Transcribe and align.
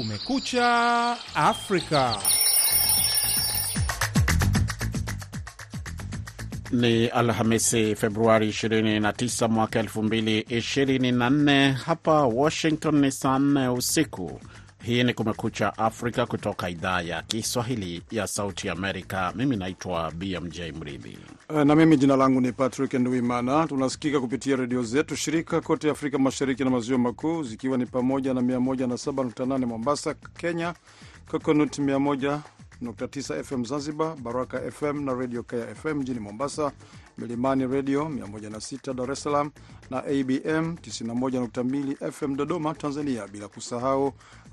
Kumekucha 0.00 1.16
Afrika. 1.34 2.16
Ni 6.70 7.06
Alhamisi, 7.08 7.94
Februari 7.94 8.48
29 8.48 9.48
mwaka 9.48 9.82
2024. 9.82 11.72
Hapa 11.72 12.22
Washington 12.26 13.00
ni 13.00 13.12
saa 13.12 13.38
4 13.38 13.72
usiku. 13.72 14.40
Hii 14.82 15.04
ni 15.04 15.14
Kumekucha 15.14 15.78
Afrika 15.78 16.26
kutoka 16.26 16.68
idhaa 16.70 17.00
ya 17.02 17.22
Kiswahili 17.22 18.02
ya 18.10 18.26
Sauti 18.26 18.68
Amerika. 18.68 19.32
Mimi 19.36 19.56
naitwa 19.56 20.10
BMJ 20.10 20.60
Mridhi 20.80 21.18
na 21.64 21.74
mimi 21.76 21.96
jina 21.96 22.16
langu 22.16 22.40
ni 22.40 22.52
Patrick 22.52 22.94
Nduimana. 22.94 23.66
Tunasikika 23.66 24.20
kupitia 24.20 24.56
redio 24.56 24.82
zetu 24.82 25.16
shirika 25.16 25.60
kote 25.60 25.90
Afrika 25.90 26.18
Mashariki 26.18 26.64
na 26.64 26.70
Maziwa 26.70 26.98
Makuu, 26.98 27.42
zikiwa 27.42 27.78
ni 27.78 27.86
pamoja 27.86 28.34
na 28.34 28.40
107.8 28.40 29.66
Mombasa, 29.66 30.14
Kenya, 30.14 30.74
Coconut 31.30 31.78
101.9 31.78 33.42
FM 33.42 33.64
Zanzibar, 33.64 34.16
Baraka 34.16 34.70
FM 34.70 35.04
na 35.04 35.14
redio 35.14 35.42
Kaya 35.42 35.74
FM 35.74 35.94
mjini 35.98 36.20
Mombasa, 36.20 36.72
Milimani 37.20 37.66
redio 37.66 38.04
106 38.08 38.94
Dar 38.94 39.10
es 39.12 39.22
Salaam 39.22 39.50
na 39.90 39.98
ABM 39.98 40.74
91.2 40.80 42.10
FM 42.12 42.36
Dodoma, 42.36 42.74
Tanzania, 42.74 43.26
bila 43.28 43.48
kusahau 43.48 44.12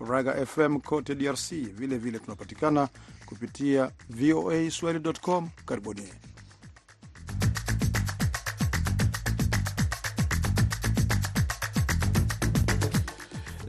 Raga 0.09 0.45
FM 0.45 0.79
kote 0.79 1.15
DRC. 1.15 1.49
Vilevile 1.51 1.97
vile 1.97 2.19
tunapatikana 2.19 2.87
kupitia 3.25 3.91
VOA 4.09 4.71
Swahili.com. 4.71 5.49
Karibuni. 5.65 6.03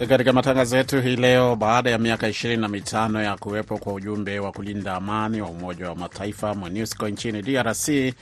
Katika 0.09 0.33
matangazo 0.33 0.77
yetu 0.77 1.01
hii 1.01 1.17
leo, 1.17 1.57
baada 1.57 1.91
ya 1.91 1.99
miaka 1.99 2.29
ishirini 2.29 2.63
na 2.63 2.69
mitano 2.69 3.23
ya 3.23 3.37
kuwepo 3.37 3.79
kwa 3.79 3.93
ujumbe 3.95 4.39
wa 4.39 4.53
kulinda 4.53 4.95
amani 4.95 5.41
wa 5.41 5.49
Umoja 5.49 5.89
wa 5.89 5.95
Mataifa 5.95 6.55
MONUSCO 6.55 7.09
nchini 7.09 7.43
DRC, 7.43 8.15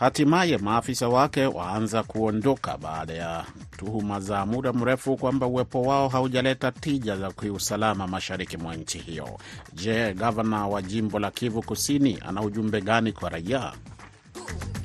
hatimaye 0.00 0.58
maafisa 0.58 1.08
wake 1.08 1.46
waanza 1.46 2.02
kuondoka 2.02 2.76
baada 2.78 3.12
ya 3.14 3.44
tuhuma 3.76 4.20
za 4.20 4.46
muda 4.46 4.72
mrefu 4.72 5.16
kwamba 5.16 5.46
uwepo 5.46 5.82
wao 5.82 6.08
haujaleta 6.08 6.72
tija 6.72 7.16
za 7.16 7.30
kiusalama 7.32 8.06
mashariki 8.06 8.56
mwa 8.56 8.74
nchi 8.76 8.98
hiyo. 8.98 9.28
Je, 9.74 10.14
gavana 10.14 10.66
wa 10.66 10.82
jimbo 10.82 11.18
la 11.18 11.30
Kivu 11.30 11.62
Kusini 11.62 12.18
ana 12.28 12.42
ujumbe 12.42 12.80
gani 12.80 13.12
kwa 13.12 13.28
raia? 13.30 13.72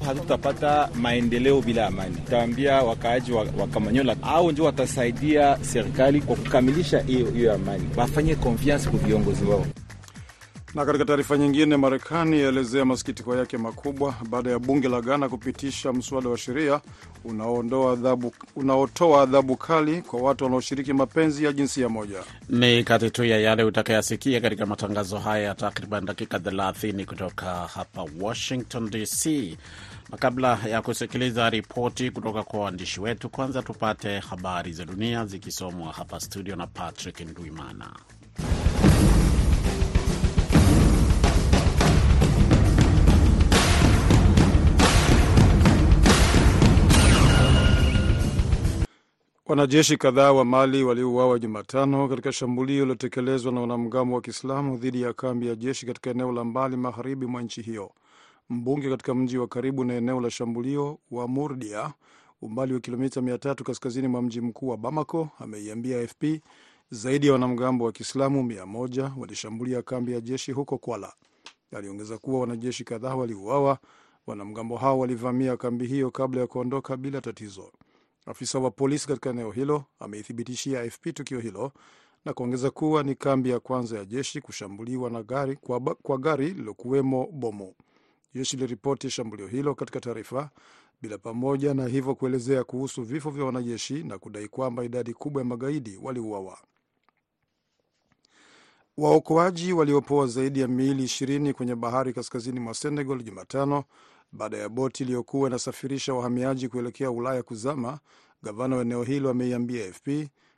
Hatutapata 0.06 0.90
maendeleo 1.02 1.62
bila 1.62 1.88
amani. 1.88 2.16
Tutaambia 2.16 2.82
wakaaji 2.82 3.32
wa, 3.32 3.46
wa 3.60 3.68
Kamanyola 3.68 4.16
au 4.24 4.52
ndio 4.52 4.66
watasaidia 4.66 5.58
serikali 5.62 6.22
kwa 6.22 6.36
kukamilisha 6.36 7.00
hiyo 7.00 7.54
amani, 7.54 7.90
wafanye 7.98 8.36
konfiansi 8.36 8.90
kwa 8.90 9.00
viongozi 9.00 9.46
wao. 9.46 9.66
Na 10.76 10.86
katika 10.86 11.06
taarifa 11.06 11.38
nyingine, 11.38 11.78
Marekani 11.78 12.40
yaelezea 12.40 12.86
masikitiko 12.86 13.36
yake 13.36 13.58
makubwa 13.58 14.16
baada 14.30 14.52
ya 14.52 14.60
bunge 14.60 14.88
la 14.90 15.02
Ghana 15.02 15.30
kupitisha 15.30 15.94
mswada 15.94 16.30
wa 16.30 16.38
sheria 16.38 16.82
unaotoa 18.56 19.22
adhabu 19.24 19.56
kali 19.58 20.02
kwa 20.02 20.22
watu 20.22 20.44
wanaoshiriki 20.44 20.94
mapenzi 20.94 21.44
ya 21.46 21.54
jinsia 21.54 21.90
moja. 21.90 22.24
Ni 22.50 22.84
kati 22.84 23.10
tu 23.12 23.24
ya 23.24 23.40
yale 23.40 23.64
utakayasikia 23.64 24.42
katika 24.42 24.66
matangazo 24.66 25.18
haya 25.18 25.44
ya 25.44 25.56
takriban 25.56 26.06
dakika 26.06 26.38
30 26.38 27.06
kutoka 27.06 27.46
hapa 27.68 28.06
Washington 28.22 28.90
DC. 28.90 29.26
Na 30.12 30.18
kabla 30.18 30.60
ya 30.70 30.82
kusikiliza 30.82 31.50
ripoti 31.50 32.12
kutoka 32.12 32.44
kwa 32.44 32.60
waandishi 32.60 33.02
wetu, 33.02 33.30
kwanza 33.30 33.62
tupate 33.62 34.20
habari 34.20 34.74
za 34.74 34.86
dunia 34.86 35.26
zikisomwa 35.26 35.94
hapa 35.94 36.20
studio 36.20 36.56
na 36.56 36.68
Patrick 36.68 37.20
Ndwimana. 37.22 37.90
Wanajeshi 49.46 49.98
kadhaa 49.98 50.32
wa 50.32 50.46
Mali 50.46 50.84
waliouawa 50.84 51.40
Jumatano 51.40 52.08
katika 52.08 52.32
shambulio 52.32 52.84
lilotekelezwa 52.86 53.52
na 53.52 53.62
wanamgambo 53.62 54.16
wa 54.16 54.22
Kiislamu 54.22 54.78
dhidi 54.78 55.02
ya 55.02 55.14
kambi 55.14 55.48
ya 55.48 55.56
jeshi 55.56 55.86
katika 55.86 56.10
eneo 56.10 56.32
la 56.32 56.44
mbali 56.44 56.78
magharibi 56.78 57.26
mwa 57.26 57.42
nchi 57.42 57.62
hiyo. 57.62 57.92
Mbunge 58.50 58.90
katika 58.90 59.16
mji 59.16 59.38
wa 59.38 59.48
karibu 59.48 59.84
na 59.86 59.94
eneo 59.94 60.22
la 60.22 60.30
shambulio 60.32 60.98
wa 61.12 61.28
Murdia, 61.28 61.94
umbali 62.42 62.74
wa 62.74 62.80
kilomita 62.80 63.22
300 63.22 63.64
kaskazini 63.64 64.08
mwa 64.08 64.22
mji 64.22 64.42
mkuu 64.42 64.68
wa 64.68 64.78
Bamako, 64.78 65.30
ameiambia 65.40 66.00
AFP 66.00 66.24
zaidi 66.92 67.28
ya 67.28 67.34
wanamgambo 67.34 67.86
wa 67.86 67.92
Kiislamu 67.92 68.44
100 68.44 69.12
walishambulia 69.18 69.82
kambi 69.82 70.12
ya 70.14 70.22
jeshi 70.22 70.52
huko 70.52 70.78
Kwala. 70.78 71.14
Aliongeza 71.76 72.18
kuwa 72.18 72.40
wanajeshi 72.40 72.84
kadhaa 72.84 73.16
waliuawa. 73.16 73.78
Wanamgambo 74.28 74.78
hao 74.78 75.00
walivamia 75.00 75.58
kambi 75.58 75.88
hiyo 75.88 76.12
kabla 76.12 76.42
ya 76.42 76.48
kuondoka 76.48 76.98
bila 76.98 77.22
tatizo. 77.22 77.72
Afisa 78.26 78.60
wa 78.60 78.72
polisi 78.72 79.08
katika 79.08 79.30
eneo 79.30 79.52
hilo 79.52 79.84
ameithibitishia 80.00 80.82
AFP 80.82 81.14
tukio 81.14 81.40
hilo 81.40 81.72
na 82.26 82.34
kuongeza 82.34 82.72
kuwa 82.72 83.04
ni 83.04 83.16
kambi 83.16 83.50
ya 83.50 83.60
kwanza 83.60 83.98
ya 83.98 84.06
jeshi 84.06 84.42
kushambuliwa 84.42 85.10
na 85.10 85.24
gari 85.24 85.56
kwa, 85.56 85.80
kwa 85.80 86.18
gari 86.18 86.50
lilokuwemo 86.54 87.28
bomu. 87.32 87.74
Jeshi 88.34 88.56
liliripoti 88.58 89.10
shambulio 89.10 89.48
hilo 89.48 89.76
katika 89.76 90.00
taarifa 90.00 90.50
bila 91.02 91.18
pamoja 91.18 91.74
na 91.74 91.88
hivyo 91.88 92.16
kuelezea 92.16 92.64
kuhusu 92.64 93.04
vifo 93.04 93.30
vya 93.30 93.46
wanajeshi 93.46 94.04
na 94.04 94.18
kudai 94.18 94.48
kwamba 94.48 94.84
idadi 94.84 95.14
kubwa 95.14 95.42
ya 95.42 95.46
magaidi 95.48 96.00
waliuawa. 96.02 96.58
Waokoaji 98.98 99.74
waliopoa 99.74 100.28
zaidi 100.28 100.60
ya 100.60 100.68
miili 100.68 101.04
ishirini 101.04 101.54
kwenye 101.54 101.76
bahari 101.76 102.14
kaskazini 102.14 102.60
mwa 102.60 102.74
Senegal 102.74 103.24
Jumatano 103.24 103.84
baada 104.34 104.58
ya 104.58 104.70
boti 104.70 105.04
iliyokuwa 105.04 105.50
inasafirisha 105.50 106.14
wahamiaji 106.14 106.70
kuelekea 106.70 107.12
Ulaya 107.12 107.44
kuzama, 107.44 108.00
gavana 108.44 108.76
wa 108.76 108.82
eneo 108.82 109.04
hilo 109.04 109.30
ameiambia 109.30 109.86
AFP, 109.88 110.08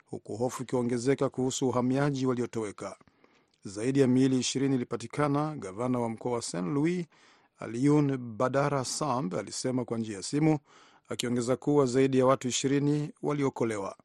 huku 0.06 0.36
hofu 0.36 0.62
ikiongezeka 0.62 1.28
kuhusu 1.28 1.68
uhamiaji 1.68 2.26
waliotoweka. 2.26 2.96
Zaidi 3.64 4.00
ya 4.00 4.06
miili 4.06 4.38
ishirini 4.38 4.74
ilipatikana, 4.74 5.56
gavana 5.56 5.98
wa 5.98 6.08
mkoa 6.08 6.32
wa 6.32 6.42
St 6.42 6.54
Louis 6.54 7.06
Aliun 7.58 8.16
Badara 8.16 8.84
Samb 8.84 9.34
alisema 9.34 9.84
kwa 9.84 9.98
njia 9.98 10.16
ya 10.16 10.22
simu, 10.22 10.58
akiongeza 11.08 11.56
kuwa 11.56 11.86
zaidi 11.86 12.18
ya 12.18 12.26
watu 12.26 12.48
ishirini 12.48 13.10
waliokolewa. 13.22 13.96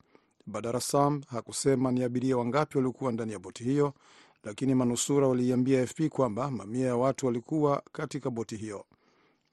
Badara 0.46 0.82
Samb 0.82 1.24
hakusema 1.26 1.92
ni 1.92 2.04
abiria 2.04 2.38
wangapi 2.38 2.78
waliokuwa 2.78 3.12
ndani 3.12 3.32
ya 3.32 3.40
boti 3.40 3.64
hiyo, 3.64 3.94
lakini 4.44 4.76
manusura 4.76 5.28
waliiambia 5.28 5.82
AFP 5.84 6.02
kwamba 6.10 6.52
mamia 6.52 6.86
ya 6.88 6.96
watu 6.96 7.26
walikuwa 7.26 7.84
katika 7.92 8.30
boti 8.30 8.56
hiyo. 8.56 8.86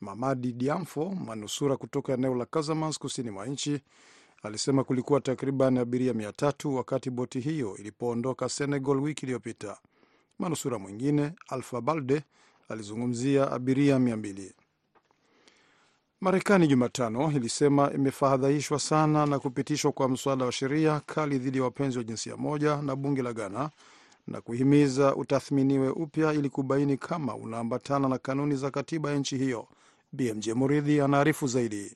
Mamadi 0.00 0.52
Diamfo, 0.52 1.10
manusura 1.26 1.76
kutoka 1.76 2.12
eneo 2.12 2.34
la 2.34 2.46
Casamance 2.46 2.98
kusini 2.98 3.30
mwa 3.30 3.46
nchi, 3.46 3.80
alisema 4.42 4.84
kulikuwa 4.84 5.20
takriban 5.20 5.78
abiria 5.78 6.14
mia 6.14 6.32
tatu 6.32 6.74
wakati 6.76 7.10
boti 7.10 7.40
hiyo 7.40 7.76
ilipoondoka 7.76 8.48
Senegal 8.48 8.96
wiki 8.96 9.26
iliyopita. 9.26 9.76
Manusura 10.38 10.78
mwingine 10.78 11.32
Alfa 11.48 11.80
Balde 11.80 12.22
alizungumzia 12.68 13.52
abiria 13.52 13.98
mia 13.98 14.16
mbili. 14.16 14.54
Marekani 16.20 16.66
Jumatano 16.66 17.32
ilisema 17.32 17.92
imefadhaishwa 17.92 18.78
sana 18.80 19.26
na 19.26 19.38
kupitishwa 19.38 19.92
kwa 19.92 20.08
mswada 20.08 20.44
wa 20.44 20.52
sheria 20.52 21.00
kali 21.06 21.38
dhidi 21.38 21.58
ya 21.58 21.64
wapenzi 21.64 21.98
wa 21.98 22.04
jinsia 22.04 22.36
moja 22.36 22.82
na 22.82 22.96
bunge 22.96 23.22
la 23.22 23.32
Ghana 23.32 23.70
na 24.26 24.40
kuhimiza 24.40 25.16
utathminiwe 25.16 25.88
upya 25.90 26.32
ili 26.32 26.48
kubaini 26.50 26.96
kama 26.96 27.34
unaambatana 27.36 28.08
na 28.08 28.18
kanuni 28.18 28.56
za 28.56 28.70
katiba 28.70 29.10
ya 29.10 29.16
nchi 29.18 29.38
hiyo. 29.38 29.68
BMJ 30.12 30.48
Muridhi 30.54 31.00
anaarifu 31.00 31.46
zaidi. 31.46 31.92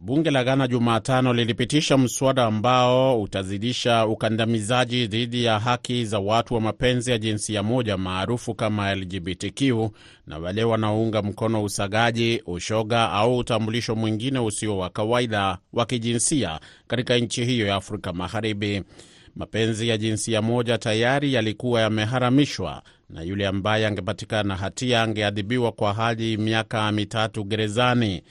Bunge 0.00 0.30
la 0.30 0.44
Ghana 0.44 0.68
Jumatano 0.68 1.32
lilipitisha 1.34 1.98
mswada 1.98 2.44
ambao 2.44 3.22
utazidisha 3.22 4.06
ukandamizaji 4.06 5.06
dhidi 5.06 5.44
ya 5.44 5.58
haki 5.58 6.04
za 6.04 6.18
watu 6.18 6.54
wa 6.54 6.60
mapenzi 6.60 7.10
ya 7.10 7.18
jinsia 7.18 7.62
moja 7.62 7.96
maarufu 7.96 8.54
kama 8.54 8.94
LGBTQ 8.94 9.90
na 10.26 10.38
wale 10.38 10.64
wanaounga 10.64 11.22
mkono 11.22 11.64
usagaji, 11.64 12.42
ushoga 12.46 13.10
au 13.12 13.38
utambulisho 13.38 13.94
mwingine 13.94 14.38
usio 14.38 14.78
wa 14.78 14.90
kawaida 14.90 15.58
wa 15.72 15.86
kijinsia 15.86 16.60
katika 16.86 17.16
nchi 17.18 17.44
hiyo 17.44 17.66
ya 17.66 17.74
Afrika 17.74 18.12
Magharibi. 18.12 18.82
Mapenzi 19.36 19.88
ya 19.88 19.98
jinsia 19.98 20.42
moja 20.42 20.78
tayari 20.78 21.32
yalikuwa 21.34 21.80
yameharamishwa 21.80 22.82
na 23.12 23.22
yule 23.22 23.46
ambaye 23.46 23.86
angepatikana 23.86 24.56
hatia 24.56 25.02
angeadhibiwa 25.02 25.72
kwa 25.72 25.92
hadi 25.94 26.36
miaka 26.36 26.92
mitatu 26.92 27.44
gerezani. 27.44 28.22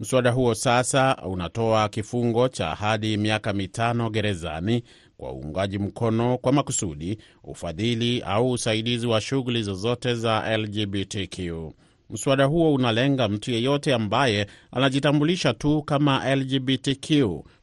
Mswada 0.00 0.30
huo 0.30 0.54
sasa 0.54 1.16
unatoa 1.16 1.88
kifungo 1.88 2.48
cha 2.48 2.66
hadi 2.74 3.16
miaka 3.16 3.52
mitano 3.52 4.10
gerezani 4.10 4.82
kwa 5.16 5.32
uungaji 5.32 5.78
mkono 5.78 6.38
kwa 6.38 6.52
makusudi, 6.52 7.18
ufadhili 7.44 8.20
au 8.20 8.50
usaidizi 8.50 9.06
wa 9.06 9.20
shughuli 9.20 9.62
zozote 9.62 10.14
za 10.14 10.56
LGBTQ. 10.58 11.72
Mswada 12.10 12.44
huo 12.44 12.74
unalenga 12.74 13.28
mtu 13.28 13.50
yeyote 13.50 13.94
ambaye 13.94 14.46
anajitambulisha 14.72 15.54
tu 15.54 15.82
kama 15.82 16.36
LGBTQ 16.36 17.10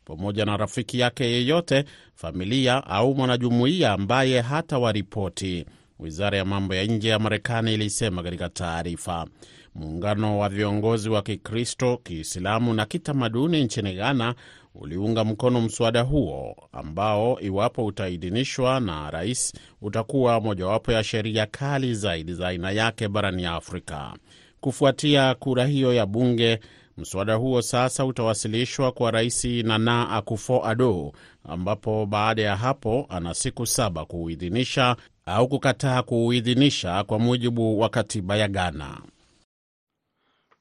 pamoja 0.05 0.45
na 0.45 0.57
rafiki 0.57 0.99
yake 0.99 1.23
yeyote, 1.25 1.85
familia 2.15 2.87
au 2.87 3.15
mwanajumuiya 3.15 3.91
ambaye 3.91 4.41
hata 4.41 4.79
waripoti, 4.79 5.65
wizara 5.99 6.37
ya 6.37 6.45
mambo 6.45 6.75
ya 6.75 6.83
nje 6.85 7.09
ya 7.09 7.19
Marekani 7.19 7.73
ilisema 7.73 8.23
katika 8.23 8.49
taarifa. 8.49 9.27
Muungano 9.75 10.39
wa 10.39 10.49
viongozi 10.49 11.09
wa 11.09 11.21
Kikristo, 11.21 11.97
Kiislamu 12.03 12.73
na 12.73 12.85
kitamaduni 12.85 13.63
nchini 13.63 13.93
Ghana 13.93 14.35
uliunga 14.75 15.23
mkono 15.23 15.61
mswada 15.61 16.01
huo 16.01 16.55
ambao, 16.71 17.39
iwapo 17.41 17.85
utaidhinishwa 17.85 18.79
na 18.79 19.11
rais, 19.11 19.53
utakuwa 19.81 20.41
mojawapo 20.41 20.91
ya 20.91 21.03
sheria 21.03 21.45
kali 21.45 21.95
zaidi 21.95 22.33
za 22.33 22.47
aina 22.47 22.71
yake 22.71 23.07
barani 23.07 23.45
Afrika. 23.45 24.13
Kufuatia 24.61 25.35
kura 25.35 25.65
hiyo 25.65 25.93
ya 25.93 26.05
bunge, 26.05 26.59
mswada 26.97 27.33
huo 27.35 27.61
sasa 27.61 28.05
utawasilishwa 28.05 28.91
kwa 28.91 29.11
Rais 29.11 29.45
Nana 29.45 30.09
Akufo-Addo, 30.21 31.11
ambapo 31.43 32.05
baada 32.05 32.41
ya 32.41 32.55
hapo 32.55 33.05
ana 33.09 33.33
siku 33.33 33.65
saba 33.65 34.05
kuuidhinisha 34.05 34.95
au 35.25 35.47
kukataa 35.47 36.03
kuuidhinisha 36.03 37.03
kwa 37.03 37.19
mujibu 37.19 37.79
wa 37.79 37.89
katiba 37.89 38.35
ya 38.37 38.47
Ghana. 38.47 39.01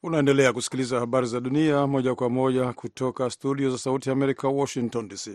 Unaendelea 0.03 0.53
kusikiliza 0.53 1.01
habari 1.01 1.27
za 1.27 1.41
dunia 1.41 1.87
moja 1.87 2.15
kwa 2.15 2.31
moja 2.31 2.73
kutoka 2.73 3.31
studio 3.31 3.71
za 3.71 3.79
Sauti 3.79 4.09
ya 4.09 4.13
Amerika, 4.13 4.49
Washington 4.49 5.09
DC. 5.09 5.31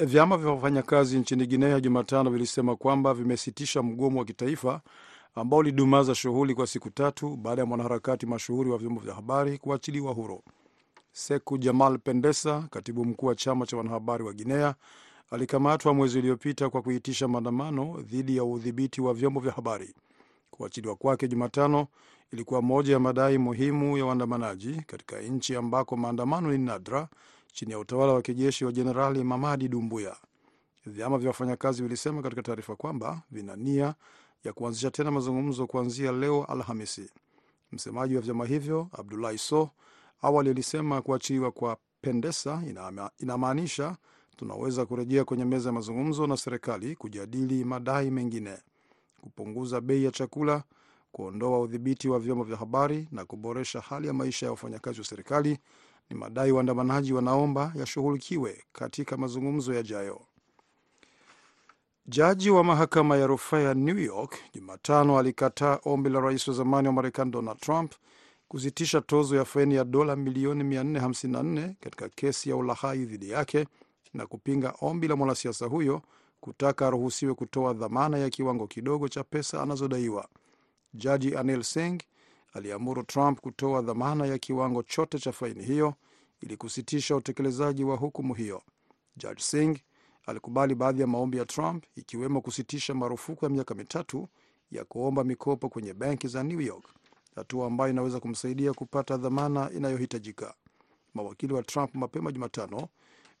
Vyama 0.00 0.36
vya 0.36 0.50
wafanyakazi 0.50 1.18
nchini 1.18 1.46
Guinea 1.46 1.80
Jumatano 1.80 2.30
vilisema 2.30 2.76
kwamba 2.76 3.14
vimesitisha 3.14 3.82
mgomo 3.82 4.18
wa 4.18 4.24
kitaifa 4.24 4.80
ambao 5.34 5.58
ulidumaza 5.58 6.14
shughuli 6.14 6.54
kwa 6.54 6.66
siku 6.66 6.90
tatu 6.90 7.36
baada 7.36 7.62
ya 7.62 7.66
mwanaharakati 7.66 8.26
mashuhuri 8.26 8.70
wa 8.70 8.78
vyombo 8.78 9.00
vya 9.00 9.14
habari 9.14 9.58
kuachiliwa 9.58 10.12
huru. 10.12 10.42
Seku 11.12 11.58
Jamal 11.58 11.98
Pendesa, 11.98 12.62
katibu 12.70 13.04
mkuu 13.04 13.26
wa 13.26 13.34
chama 13.34 13.66
cha 13.66 13.76
wanahabari 13.76 14.24
wa 14.24 14.32
Guinea, 14.32 14.74
alikamatwa 15.34 15.94
mwezi 15.94 16.18
uliopita 16.18 16.70
kwa 16.70 16.82
kuitisha 16.82 17.28
maandamano 17.28 18.00
dhidi 18.02 18.36
ya 18.36 18.44
udhibiti 18.44 19.00
wa 19.00 19.14
vyombo 19.14 19.40
vya 19.40 19.52
habari. 19.52 19.94
Kuachiliwa 20.50 20.96
kwake 20.96 21.28
Jumatano 21.28 21.86
ilikuwa 22.32 22.62
moja 22.62 22.92
ya 22.92 22.98
madai 23.00 23.38
muhimu 23.38 23.98
ya 23.98 24.04
waandamanaji 24.06 24.74
katika 24.86 25.20
nchi 25.20 25.56
ambako 25.56 25.96
maandamano 25.96 26.52
ni 26.52 26.58
nadra 26.58 27.08
chini 27.52 27.72
ya 27.72 27.78
utawala 27.78 28.12
wa 28.12 28.22
kijeshi 28.22 28.64
wa 28.64 28.72
Jenerali 28.72 29.24
Mamadi 29.24 29.68
Dumbuya. 29.68 30.16
Vyama 30.86 31.18
vya 31.18 31.28
wafanyakazi 31.28 31.82
vilisema 31.82 32.22
katika 32.22 32.42
taarifa 32.42 32.76
kwamba 32.76 33.22
vina 33.30 33.56
nia 33.56 33.94
ya 34.44 34.52
kuanzisha 34.52 34.90
tena 34.90 35.10
mazungumzo 35.10 35.66
kuanzia 35.66 36.12
leo 36.12 36.44
Alhamisi. 36.44 37.10
Msemaji 37.72 38.16
wa 38.16 38.20
vyama 38.22 38.46
hivyo 38.46 38.88
Abdulahi 38.92 39.38
So 39.38 39.70
awali 40.22 40.50
alisema 40.50 41.02
kuachiliwa 41.02 41.50
kwa 41.52 41.76
Pendesa 42.00 42.62
inamaanisha 43.18 43.96
tunaweza 44.36 44.86
kurejea 44.86 45.24
kwenye 45.24 45.44
meza 45.44 45.68
ya 45.68 45.72
mazungumzo 45.72 46.26
na 46.26 46.36
serikali 46.36 46.96
kujadili 46.96 47.64
madai 47.64 48.10
mengine, 48.10 48.58
kupunguza 49.20 49.80
bei 49.80 50.04
ya 50.04 50.10
chakula, 50.10 50.62
kuondoa 51.12 51.60
udhibiti 51.60 52.08
wa 52.08 52.18
vyombo 52.20 52.44
vya 52.44 52.56
habari 52.56 53.08
na 53.12 53.24
kuboresha 53.24 53.80
hali 53.80 54.06
ya 54.06 54.12
maisha 54.12 54.46
ya 54.46 54.52
wafanyakazi 54.52 55.00
wa 55.00 55.06
serikali 55.06 55.58
ni 56.10 56.16
madai 56.16 56.52
waandamanaji 56.52 57.12
wanaomba 57.12 57.72
yashughulikiwe 57.76 58.64
katika 58.72 59.16
mazungumzo 59.16 59.74
yajayo. 59.74 60.20
Jaji 62.06 62.50
wa 62.50 62.64
mahakama 62.64 63.16
ya 63.16 63.26
rufaa 63.26 63.58
ya 63.60 63.74
New 63.74 63.98
York 63.98 64.34
Jumatano 64.54 65.18
alikataa 65.18 65.78
ombi 65.84 66.10
la 66.10 66.20
rais 66.20 66.48
wa 66.48 66.54
zamani 66.54 66.88
wa 66.88 66.94
Marekani 66.94 67.30
Donald 67.30 67.58
Trump 67.60 67.92
kusitisha 68.48 69.00
tozo 69.00 69.36
ya 69.36 69.44
faini 69.44 69.74
ya 69.74 69.84
dola 69.84 70.16
milioni 70.16 70.64
454 70.64 71.74
katika 71.80 72.08
kesi 72.08 72.50
ya 72.50 72.56
ulahai 72.56 73.04
dhidi 73.04 73.30
yake 73.30 73.66
na 74.14 74.26
kupinga 74.26 74.74
ombi 74.80 75.08
la 75.08 75.16
mwanasiasa 75.16 75.66
huyo 75.66 76.02
kutaka 76.40 76.86
aruhusiwe 76.86 77.34
kutoa 77.34 77.72
dhamana 77.72 78.18
ya 78.18 78.30
kiwango 78.30 78.66
kidogo 78.66 79.08
cha 79.08 79.24
pesa 79.24 79.62
anazodaiwa. 79.62 80.28
Jaji 80.94 81.36
Anil 81.36 81.62
Singh 81.62 82.00
aliamuru 82.52 83.02
Trump 83.02 83.40
kutoa 83.40 83.82
dhamana 83.82 84.26
ya 84.26 84.38
kiwango 84.38 84.82
chote 84.82 85.18
cha 85.18 85.32
faini 85.32 85.64
hiyo 85.64 85.94
ili 86.40 86.56
kusitisha 86.56 87.16
utekelezaji 87.16 87.84
wa 87.84 87.96
hukumu 87.96 88.34
hiyo. 88.34 88.62
Jaji 89.16 89.42
Singh 89.42 89.78
alikubali 90.26 90.74
baadhi 90.74 91.00
ya 91.00 91.06
maombi 91.06 91.38
ya 91.38 91.44
Trump 91.44 91.84
ikiwemo 91.96 92.40
kusitisha 92.40 92.94
marufuku 92.94 93.44
ya 93.44 93.50
miaka 93.50 93.74
mitatu 93.74 94.28
ya 94.70 94.84
kuomba 94.84 95.24
mikopo 95.24 95.68
kwenye 95.68 95.94
benki 95.94 96.28
za 96.28 96.42
New 96.42 96.60
York, 96.60 96.84
hatua 97.36 97.66
ambayo 97.66 97.90
inaweza 97.90 98.20
kumsaidia 98.20 98.72
kupata 98.72 99.16
dhamana 99.16 99.70
inayohitajika. 99.70 100.54
Mawakili 101.14 101.52
wa 101.54 101.62
Trump 101.62 101.94
mapema 101.94 102.32
Jumatano 102.32 102.88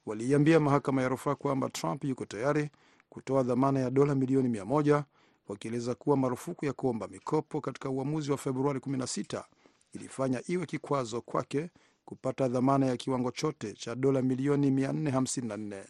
waliiambia 0.06 0.60
mahakama 0.60 1.02
ya 1.02 1.08
rufaa 1.08 1.34
kwamba 1.34 1.68
Trump 1.68 2.04
yuko 2.04 2.24
tayari 2.24 2.70
kutoa 3.08 3.42
dhamana 3.42 3.80
ya 3.80 3.90
dola 3.90 4.14
milioni 4.14 4.48
mia 4.48 4.64
moja 4.64 5.04
wakieleza 5.48 5.94
kuwa 5.94 6.16
marufuku 6.16 6.64
ya 6.66 6.72
kuomba 6.72 7.08
mikopo 7.08 7.60
katika 7.60 7.90
uamuzi 7.90 8.30
wa 8.30 8.38
Februari 8.38 8.78
16 8.78 9.44
ilifanya 9.92 10.42
iwe 10.46 10.66
kikwazo 10.66 11.20
kwake 11.20 11.70
kupata 12.04 12.48
dhamana 12.48 12.86
ya 12.86 12.96
kiwango 12.96 13.30
chote 13.30 13.72
cha 13.72 13.94
dola 13.94 14.22
milioni 14.22 14.70
454. 14.70 15.84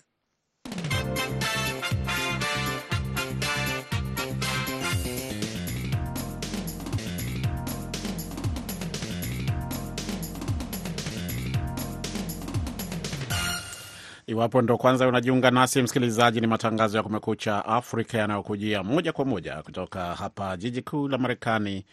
Iwapo 14.27 14.63
ndo 14.63 14.77
kwanza 14.79 15.09
unajiunga 15.09 15.51
nasi 15.51 15.83
msikilizaji, 15.83 16.41
ni 16.41 16.47
matangazo 16.47 16.97
ya 16.97 17.03
Kumekucha 17.03 17.65
Afrika 17.65 18.19
yanayokujia 18.19 18.83
moja 18.83 19.13
kwa 19.13 19.25
moja 19.25 19.63
kutoka 19.63 20.15
hapa 20.15 20.57
jiji 20.57 20.83
kuu 20.83 21.09
la 21.09 21.19
Marekani, 21.19 21.85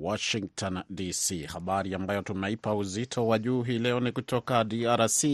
Washington 0.00 0.82
DC. 0.90 1.46
Habari 1.46 1.94
ambayo 1.94 2.22
tumeipa 2.22 2.74
uzito 2.74 3.26
wa 3.26 3.38
juu 3.38 3.62
hii 3.62 3.78
leo 3.78 4.00
ni 4.00 4.12
kutoka 4.12 4.64
DRC. 4.64 5.24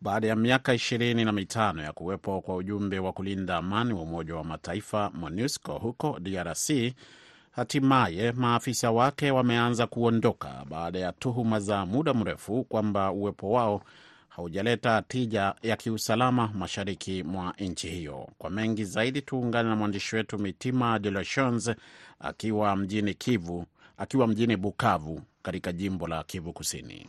Baada 0.00 0.26
ya 0.28 0.36
miaka 0.36 0.74
ishirini 0.74 1.24
na 1.24 1.32
mitano 1.32 1.82
ya 1.82 1.92
kuwepo 1.92 2.40
kwa 2.40 2.56
ujumbe 2.56 2.98
wa 2.98 3.12
kulinda 3.12 3.56
amani 3.56 3.92
wa 3.92 4.02
Umoja 4.02 4.34
wa 4.36 4.44
Mataifa 4.44 5.10
MONUSCO 5.14 5.72
huko 5.78 6.18
DRC, 6.20 6.70
hatimaye 7.50 8.32
maafisa 8.32 8.90
wake 8.90 9.30
wameanza 9.30 9.86
kuondoka 9.86 10.64
baada 10.70 10.98
ya 10.98 11.12
tuhuma 11.12 11.60
za 11.60 11.86
muda 11.86 12.14
mrefu 12.14 12.64
kwamba 12.64 13.10
uwepo 13.12 13.50
wao 13.50 13.82
haujaleta 14.38 15.02
tija 15.08 15.54
ya 15.62 15.76
kiusalama 15.76 16.50
mashariki 16.54 17.22
mwa 17.22 17.54
nchi 17.58 17.88
hiyo. 17.88 18.28
Kwa 18.38 18.50
mengi 18.50 18.84
zaidi, 18.84 19.22
tuungane 19.22 19.68
na 19.68 19.76
mwandishi 19.76 20.16
wetu 20.16 20.38
Mitima 20.38 20.98
De 20.98 21.10
Lachans 21.10 21.70
akiwa 22.20 22.76
mjini 22.76 23.14
Kivu, 23.14 23.64
akiwa 23.96 24.26
mjini 24.26 24.56
Bukavu 24.56 25.20
katika 25.42 25.72
jimbo 25.72 26.06
la 26.08 26.22
Kivu 26.24 26.52
Kusini. 26.52 27.08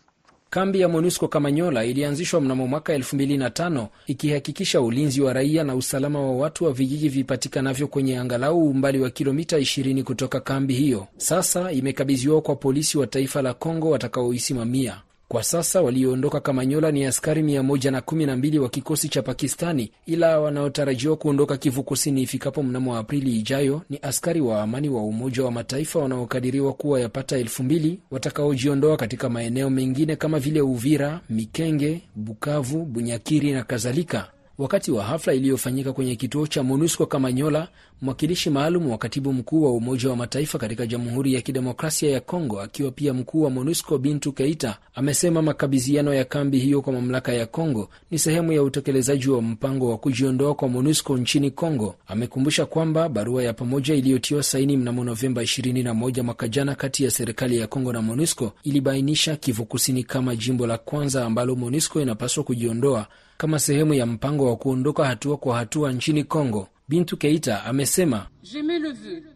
Kambi 0.50 0.79
ya 0.79 0.89
MONUSCO 0.89 1.27
Kamanyola 1.27 1.86
ilianzishwa 1.86 2.41
mnamo 2.41 2.67
mwaka 2.67 2.98
2005 2.98 3.88
ikihakikisha 4.07 4.81
ulinzi 4.81 5.21
wa 5.21 5.33
raia 5.33 5.63
na 5.63 5.75
usalama 5.75 6.19
wa 6.21 6.31
watu 6.31 6.65
wa 6.65 6.74
vijiji 6.74 7.09
vipatikanavyo 7.09 7.88
kwenye 7.88 8.17
angalau 8.17 8.67
umbali 8.69 9.00
wa 9.00 9.09
kilomita 9.09 9.57
20 9.59 10.03
kutoka 10.03 10.39
kambi 10.39 10.74
hiyo. 10.74 11.07
Sasa 11.17 11.71
imekabidhiwa 11.71 12.41
kwa 12.41 12.55
polisi 12.55 12.98
wa 12.98 13.07
taifa 13.07 13.41
la 13.41 13.53
Kongo 13.53 13.89
watakaoisimamia. 13.89 15.01
Kwa 15.31 15.43
sasa 15.43 15.81
walioondoka 15.81 16.39
Kamanyola 16.39 16.91
ni 16.91 17.05
askari 17.05 17.43
mia 17.43 17.63
moja 17.63 17.91
na 17.91 18.01
kumi 18.01 18.25
na 18.25 18.36
mbili 18.36 18.59
wa 18.59 18.69
kikosi 18.69 19.09
cha 19.09 19.21
Pakistani, 19.21 19.91
ila 20.05 20.39
wanaotarajiwa 20.39 21.15
kuondoka 21.17 21.57
Kivu 21.57 21.83
Kusini 21.83 22.21
ifikapo 22.21 22.63
mnamo 22.63 22.98
Aprili 22.98 23.36
ijayo 23.39 23.81
ni 23.89 24.00
askari 24.01 24.41
wa 24.41 24.62
amani 24.62 24.89
wa 24.89 25.03
Umoja 25.03 25.43
wa 25.43 25.51
Mataifa 25.51 26.00
wanaokadiriwa 26.00 26.74
kuwa 26.74 27.00
yapata 27.00 27.38
elfu 27.38 27.63
mbili 27.63 28.00
watakaojiondoa 28.12 28.98
katika 28.98 29.29
maeneo 29.29 29.69
mengine 29.69 30.15
kama 30.15 30.39
vile 30.39 30.62
Uvira, 30.62 31.19
Mikenge, 31.29 32.01
Bukavu, 32.15 32.86
Bunyakiri 32.86 33.51
na 33.51 33.63
kadhalika. 33.63 34.27
Wakati 34.59 34.91
wa 34.91 35.03
hafla 35.03 35.33
iliyofanyika 35.33 35.93
kwenye 35.93 36.15
kituo 36.15 36.47
cha 36.47 36.63
MONUSCO 36.63 37.05
Kamanyola, 37.05 37.67
mwakilishi 38.01 38.49
maalum 38.49 38.91
wa 38.91 38.97
katibu 38.97 39.33
mkuu 39.33 39.63
wa 39.63 39.71
Umoja 39.71 40.09
wa 40.09 40.15
Mataifa 40.15 40.57
katika 40.57 40.85
Jamhuri 40.87 41.33
ya 41.33 41.41
Kidemokrasia 41.41 42.09
ya 42.09 42.19
Kongo, 42.19 42.61
akiwa 42.61 42.91
pia 42.91 43.13
mkuu 43.13 43.41
wa 43.43 43.49
MONUSCO 43.49 43.97
Bintu 43.97 44.31
Keita, 44.33 44.77
amesema 44.95 45.41
makabidhiano 45.41 46.13
ya 46.13 46.25
kambi 46.25 46.59
hiyo 46.59 46.81
kwa 46.81 46.93
mamlaka 46.93 47.33
ya 47.33 47.45
Kongo 47.45 47.89
ni 48.11 48.19
sehemu 48.19 48.51
ya 48.51 48.63
utekelezaji 48.63 49.29
wa 49.29 49.41
mpango 49.41 49.89
wa 49.89 49.97
kujiondoa 49.97 50.55
kwa 50.55 50.67
MONUSCO 50.67 51.17
nchini 51.17 51.51
Kongo. 51.51 51.95
Amekumbusha 52.07 52.65
kwamba 52.65 53.09
barua 53.09 53.43
ya 53.43 53.53
pamoja 53.53 53.95
iliyotiwa 53.95 54.43
saini 54.43 54.77
mnamo 54.77 55.03
Novemba 55.03 55.41
21 55.43 56.21
mwaka 56.23 56.47
jana 56.47 56.75
kati 56.75 57.03
ya 57.03 57.11
serikali 57.11 57.57
ya 57.57 57.67
Kongo 57.67 57.93
na 57.93 58.01
MONUSCO 58.01 58.51
ilibainisha 58.63 59.35
Kivu 59.35 59.65
Kusini 59.65 60.03
kama 60.03 60.35
jimbo 60.35 60.67
la 60.67 60.77
kwanza 60.77 61.25
ambalo 61.25 61.55
MONUSCO 61.55 62.01
inapaswa 62.01 62.43
kujiondoa 62.43 63.07
kama 63.39 63.60
sehemu 63.60 63.93
ya 63.93 64.05
mpango 64.05 64.46
wa 64.46 64.55
kuondoka 64.55 65.05
hatua 65.05 65.38
kwa 65.38 65.58
hatua 65.58 65.91
nchini 65.91 66.24
Kongo. 66.24 66.67
Bintu 66.89 67.17
Keita 67.17 67.63
amesema 67.65 68.25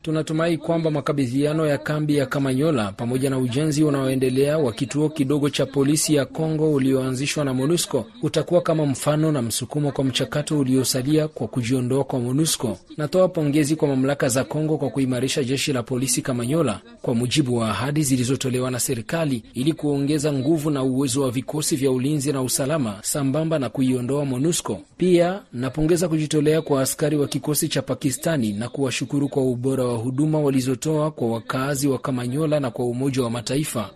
Tunatumai 0.01 0.57
kwamba 0.57 0.91
makabidhiano 0.91 1.65
ya 1.67 1.77
kambi 1.77 2.17
ya 2.17 2.25
Kamanyola 2.25 2.91
pamoja 2.91 3.29
na 3.29 3.37
ujenzi 3.39 3.83
unaoendelea 3.83 4.57
wa 4.57 4.71
kituo 4.73 5.09
kidogo 5.09 5.49
cha 5.49 5.65
polisi 5.65 6.15
ya 6.15 6.25
Kongo 6.25 6.73
ulioanzishwa 6.73 7.45
na 7.45 7.53
MONUSCO 7.53 8.05
utakuwa 8.21 8.61
kama 8.61 8.85
mfano 8.85 9.31
na 9.31 9.41
msukumo 9.41 9.91
kwa 9.91 10.03
mchakato 10.03 10.59
uliosalia 10.59 11.27
kwa 11.27 11.47
kujiondoa 11.47 12.03
kwa 12.03 12.19
MONUSCO. 12.19 12.77
Natoa 12.97 13.27
pongezi 13.29 13.75
kwa 13.75 13.87
mamlaka 13.87 14.29
za 14.29 14.43
Kongo 14.43 14.77
kwa 14.77 14.89
kuimarisha 14.89 15.43
jeshi 15.43 15.73
la 15.73 15.83
polisi 15.83 16.21
Kamanyola 16.21 16.79
kwa 17.01 17.15
mujibu 17.15 17.57
wa 17.57 17.69
ahadi 17.69 18.03
zilizotolewa 18.03 18.71
na 18.71 18.79
serikali 18.79 19.43
ili 19.53 19.73
kuongeza 19.73 20.33
nguvu 20.33 20.69
na 20.69 20.83
uwezo 20.83 21.21
wa 21.21 21.31
vikosi 21.31 21.75
vya 21.75 21.91
ulinzi 21.91 22.33
na 22.33 22.41
usalama 22.41 22.95
sambamba 23.01 23.59
na 23.59 23.69
kuiondoa 23.69 24.25
MONUSCO. 24.25 24.79
Pia 24.97 25.41
napongeza 25.53 26.07
kujitolea 26.07 26.61
kwa 26.61 26.81
askari 26.81 27.17
wa 27.17 27.27
kikosi 27.43 27.67
cha 27.67 27.81
Pakistani 27.81 28.53
na 28.53 28.69
kuwashukuru 28.69 29.29
kwa 29.29 29.43
ubora 29.43 29.83
wa 29.85 29.97
huduma 29.97 30.39
walizotoa 30.39 31.11
kwa 31.11 31.27
wakazi 31.27 31.87
wa 31.87 31.99
Kamanyola 31.99 32.59
na 32.59 32.71
kwa 32.71 32.85
Umoja 32.85 33.23
wa 33.23 33.29
Mataifa. 33.29 33.89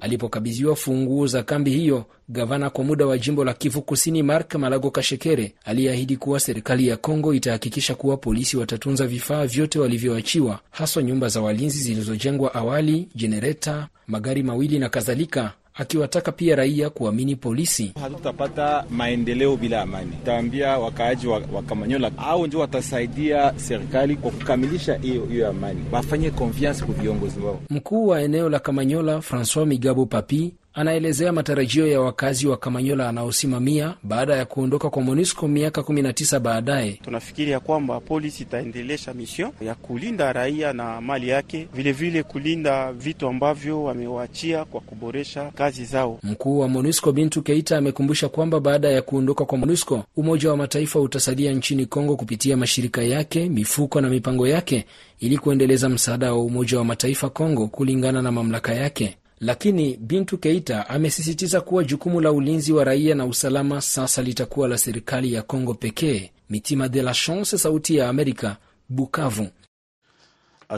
Alipokabidhiwa 0.00 0.76
funguo 0.76 1.26
za 1.26 1.42
kambi 1.42 1.70
hiyo, 1.70 2.04
gavana 2.28 2.70
kwa 2.70 2.84
muda 2.84 3.06
wa 3.06 3.18
jimbo 3.18 3.44
la 3.44 3.54
Kivu 3.54 3.82
Kusini 3.82 4.22
Mark 4.22 4.54
Malago 4.54 4.90
Kashekere 4.90 5.54
aliyeahidi 5.64 6.16
kuwa 6.16 6.40
serikali 6.40 6.88
ya 6.88 6.96
Kongo 6.96 7.34
itahakikisha 7.34 7.94
kuwa 7.94 8.16
polisi 8.16 8.56
watatunza 8.56 9.06
vifaa 9.06 9.46
vyote 9.46 9.78
walivyoachiwa, 9.78 10.58
haswa 10.70 11.02
nyumba 11.02 11.28
za 11.28 11.40
walinzi 11.40 11.78
zilizojengwa 11.78 12.54
awali, 12.54 13.08
jenereta, 13.14 13.88
magari 14.06 14.42
mawili 14.42 14.78
na 14.78 14.88
kadhalika 14.88 15.52
akiwataka 15.74 16.32
pia 16.32 16.56
raia 16.56 16.90
kuamini 16.90 17.36
polisi. 17.36 17.92
Hatutapata 18.00 18.84
maendeleo 18.90 19.56
bila 19.56 19.82
amani. 19.82 20.10
Tutaambia 20.10 20.78
wakaaji 20.78 21.26
wa, 21.26 21.42
wa 21.52 21.62
Kamanyola 21.62 22.10
au 22.18 22.46
ndio 22.46 22.60
watasaidia 22.60 23.52
serikali 23.56 24.16
kwa 24.16 24.30
kukamilisha 24.30 24.94
hiyo 24.94 25.24
hiyo 25.26 25.48
amani, 25.48 25.84
wafanye 25.92 26.30
konfiansi 26.30 26.84
kwa 26.84 26.94
viongozi 26.94 27.40
wao. 27.40 27.60
Mkuu 27.70 28.06
wa 28.06 28.22
eneo 28.22 28.48
la 28.48 28.58
Kamanyola 28.58 29.20
Francois 29.22 29.66
Migabo 29.68 30.06
Papi 30.06 30.54
anaelezea 30.74 31.32
matarajio 31.32 31.86
ya 31.86 32.00
wakazi 32.00 32.46
wa 32.46 32.56
Kamanyola 32.56 33.08
anaosimamia 33.08 33.94
baada 34.02 34.36
ya 34.36 34.44
kuondoka 34.44 34.90
kwa 34.90 35.02
MONUSCO 35.02 35.48
miaka 35.48 35.80
19 35.80 36.38
baadaye. 36.38 36.92
Tunafikiri 36.92 37.50
ya 37.50 37.60
kwamba 37.60 38.00
polisi 38.00 38.42
itaendelesha 38.42 39.14
mision 39.14 39.50
ya 39.60 39.74
kulinda 39.74 40.32
raia 40.32 40.72
na 40.72 41.00
mali 41.00 41.28
yake, 41.28 41.68
vilevile 41.74 42.10
vile 42.10 42.22
kulinda 42.22 42.92
vitu 42.92 43.28
ambavyo 43.28 43.82
wamewaachia 43.84 44.64
kwa 44.64 44.80
kuboresha 44.80 45.50
kazi 45.54 45.84
zao. 45.84 46.18
Mkuu 46.22 46.58
wa 46.58 46.68
MONUSCO 46.68 47.12
Bintu 47.12 47.42
Keita 47.42 47.78
amekumbusha 47.78 48.28
kwamba 48.28 48.60
baada 48.60 48.88
ya 48.88 49.02
kuondoka 49.02 49.44
kwa 49.44 49.58
MONUSCO, 49.58 50.04
Umoja 50.16 50.50
wa 50.50 50.56
Mataifa 50.56 51.00
utasalia 51.00 51.52
nchini 51.52 51.86
Kongo 51.86 52.16
kupitia 52.16 52.56
mashirika 52.56 53.02
yake, 53.02 53.48
mifuko 53.48 54.00
na 54.00 54.08
mipango 54.08 54.48
yake 54.48 54.84
ili 55.20 55.38
kuendeleza 55.38 55.88
msaada 55.88 56.32
wa 56.32 56.42
Umoja 56.42 56.78
wa 56.78 56.84
Mataifa 56.84 57.30
Kongo 57.30 57.68
kulingana 57.68 58.22
na 58.22 58.32
mamlaka 58.32 58.74
yake. 58.74 59.16
Lakini 59.40 59.96
Bintu 59.96 60.38
Keita 60.38 60.88
amesisitiza 60.88 61.60
kuwa 61.60 61.84
jukumu 61.84 62.20
la 62.20 62.32
ulinzi 62.32 62.72
wa 62.72 62.84
raia 62.84 63.14
na 63.14 63.26
usalama 63.26 63.80
sasa 63.80 64.22
litakuwa 64.22 64.68
la 64.68 64.78
serikali 64.78 65.32
ya 65.32 65.42
Kongo 65.42 65.74
pekee. 65.74 66.30
Mitima 66.50 66.88
de 66.88 67.02
la 67.02 67.14
Chance, 67.14 67.58
Sauti 67.58 67.96
ya 67.96 68.08
Amerika, 68.08 68.56
Bukavu. 68.88 69.48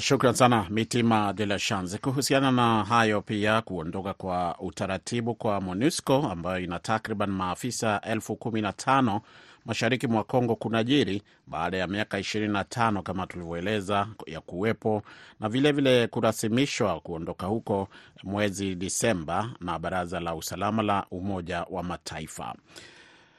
Shukran 0.00 0.34
sana 0.34 0.66
Mitima 0.70 1.32
de 1.32 1.46
la 1.46 1.58
Chance. 1.58 1.98
Kuhusiana 1.98 2.52
na 2.52 2.84
hayo 2.84 3.22
pia, 3.22 3.62
kuondoka 3.62 4.14
kwa 4.14 4.56
utaratibu 4.60 5.34
kwa 5.34 5.60
MONUSCO 5.60 6.14
ambayo 6.16 6.64
ina 6.64 6.78
takriban 6.78 7.30
maafisa 7.30 8.00
elfu 8.00 8.36
kumi 8.36 8.60
na 8.60 8.72
tano 8.72 9.20
mashariki 9.66 10.06
mwa 10.06 10.25
Kongo 10.25 10.56
kunajiri 10.56 11.23
baada 11.46 11.76
ya 11.76 11.87
miaka 11.87 12.18
25 12.20 13.02
kama 13.02 13.26
tulivyoeleza 13.26 14.08
ya 14.26 14.40
kuwepo 14.40 15.02
na 15.40 15.49
vilevile 15.49 16.06
kurasimishwa 16.06 17.00
kuondoka 17.00 17.46
huko 17.46 17.88
mwezi 18.25 18.75
Disemba 18.75 19.50
na 19.61 19.78
Baraza 19.78 20.20
la 20.20 20.35
Usalama 20.35 20.82
la 20.82 21.06
Umoja 21.11 21.66
wa 21.70 21.82
Mataifa. 21.82 22.54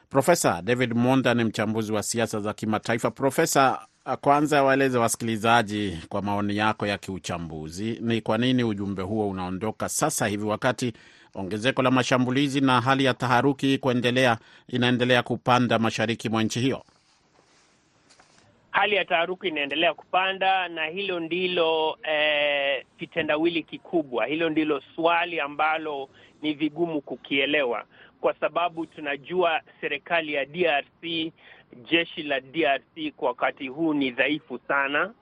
Profesa 0.10 0.62
David 0.62 0.94
Monda 0.94 1.34
ni 1.34 1.44
mchambuzi 1.44 1.92
wa 1.94 2.04
siasa 2.04 2.40
za 2.40 2.54
kimataifa. 2.54 3.12
Profesa, 3.12 3.80
kwanza 4.22 4.64
waeleze 4.64 4.98
wasikilizaji 4.98 5.98
kwa 6.10 6.22
maoni 6.22 6.58
yako 6.58 6.88
ya 6.88 6.98
kiuchambuzi, 6.98 7.98
ni 8.02 8.22
kwa 8.22 8.38
nini 8.38 8.64
ujumbe 8.64 9.02
huo 9.04 9.30
unaondoka 9.30 9.90
sasa 9.90 10.28
hivi 10.28 10.44
wakati 10.46 10.94
ongezeko 11.38 11.82
la 11.82 11.92
mashambulizi 11.92 12.62
na 12.62 12.82
hali 12.82 13.04
ya 13.06 13.14
taharuki 13.14 13.78
kuendelea 13.78 14.38
inaendelea 14.68 15.24
kupanda 15.24 15.80
mashariki 15.80 16.30
mwa 16.30 16.44
nchi 16.44 16.60
hiyo. 16.60 16.84
Hali 18.72 18.96
ya 18.96 19.06
taharuki 19.06 19.48
inaendelea 19.48 19.94
kupanda, 19.94 20.68
na 20.68 20.86
hilo 20.86 21.20
ndilo 21.20 21.98
eh, 22.04 22.86
kitendawili 23.00 23.64
kikubwa. 23.64 24.26
Hilo 24.26 24.50
ndilo 24.50 24.82
swali 24.96 25.40
ambalo 25.40 26.10
ni 26.42 26.54
vigumu 26.54 27.02
kukielewa, 27.02 27.84
kwa 28.22 28.34
sababu 28.34 28.86
tunajua 28.86 29.62
serikali 29.82 30.34
ya 30.34 30.46
DRC, 30.46 31.32
jeshi 31.92 32.24
la 32.24 32.40
DRC 32.40 33.12
kwa 33.18 33.28
wakati 33.28 33.68
huu 33.68 33.94
ni 33.94 34.12
dhaifu 34.12 34.60
sana. 34.68 35.14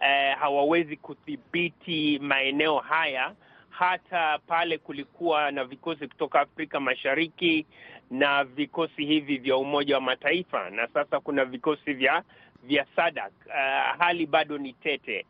Eh, 0.00 0.36
hawawezi 0.38 0.96
kudhibiti 0.96 2.18
maeneo 2.18 2.78
haya 2.78 3.32
hata 3.78 4.38
pale 4.38 4.78
kulikuwa 4.78 5.50
na 5.50 5.64
vikosi 5.64 6.08
kutoka 6.08 6.40
Afrika 6.40 6.80
Mashariki 6.80 7.66
na 8.10 8.44
vikosi 8.44 9.04
hivi 9.06 9.38
vya 9.38 9.56
Umoja 9.56 9.94
wa 9.94 10.00
Mataifa 10.00 10.70
na 10.70 10.88
sasa 10.88 11.20
kuna 11.20 11.44
vikosi 11.44 11.92
vya 11.92 12.22
vya 12.62 12.86
SADC. 12.96 13.32
Uh, 13.46 13.52
hali 13.98 14.26
bado 14.26 14.58
ni 14.58 14.72
tete, 14.72 15.26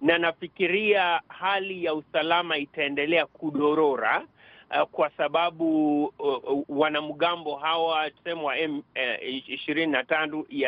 na 0.00 0.18
nafikiria 0.18 1.20
hali 1.28 1.84
ya 1.84 1.94
usalama 1.94 2.56
itaendelea 2.58 3.26
kudorora 3.26 4.26
uh, 4.70 4.88
kwa 4.88 5.10
sababu 5.10 6.04
uh, 6.04 6.50
uh, 6.52 6.64
wanamgambo 6.68 7.56
hawa 7.56 8.10
tuseme 8.10 8.42
wa 8.42 8.58
M 8.58 8.82
ishirini 9.48 9.92
na 9.92 10.04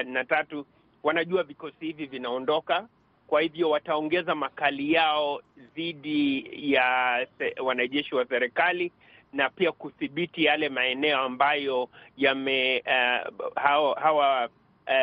na 0.04 0.24
tatu 0.24 0.66
wanajua 1.02 1.42
vikosi 1.42 1.86
hivi 1.86 2.06
vinaondoka 2.06 2.88
kwa 3.26 3.40
hivyo 3.40 3.70
wataongeza 3.70 4.34
makali 4.34 4.92
yao 4.92 5.40
dhidi 5.74 6.48
ya 6.72 7.26
wanajeshi 7.62 8.14
wa 8.14 8.26
serikali 8.26 8.92
na 9.32 9.50
pia 9.50 9.72
kudhibiti 9.72 10.44
yale 10.44 10.68
maeneo 10.68 11.18
ambayo 11.18 11.88
yame 12.16 12.82
uh, 12.86 13.56
hawa, 14.02 14.48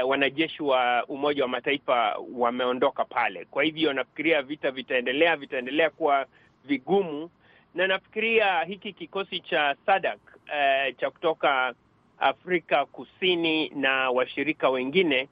uh, 0.03 0.09
wanajeshi 0.09 0.63
wa 0.63 1.05
Umoja 1.07 1.43
wa 1.43 1.49
Mataifa 1.49 2.17
wameondoka 2.33 3.05
pale. 3.05 3.45
Kwa 3.45 3.63
hivyo 3.63 3.93
nafikiria 3.93 4.41
vita 4.41 4.71
vitaendelea, 4.71 5.35
vitaendelea 5.35 5.89
kuwa 5.89 6.25
vigumu, 6.65 7.29
na 7.75 7.87
nafikiria 7.87 8.63
hiki 8.63 8.93
kikosi 8.93 9.39
cha 9.39 9.75
SADC 9.85 10.19
uh, 10.35 10.97
cha 10.97 11.09
kutoka 11.11 11.73
Afrika 12.19 12.85
Kusini 12.85 13.69
na 13.69 14.09
washirika 14.11 14.69
wengine 14.69 15.29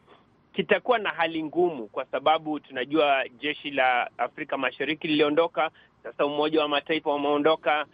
kitakuwa 0.60 1.00
na 1.00 1.10
hali 1.10 1.44
ngumu 1.44 1.88
kwa 1.88 2.06
sababu 2.06 2.60
tunajua 2.60 3.26
jeshi 3.40 3.72
la 3.72 4.10
Afrika 4.18 4.58
Mashariki 4.58 5.08
liliondoka, 5.08 5.72
sasa 6.04 6.26
Umoja 6.26 6.62
wa 6.62 6.68
Mataifa 6.68 7.12
wameondoka, 7.12 7.86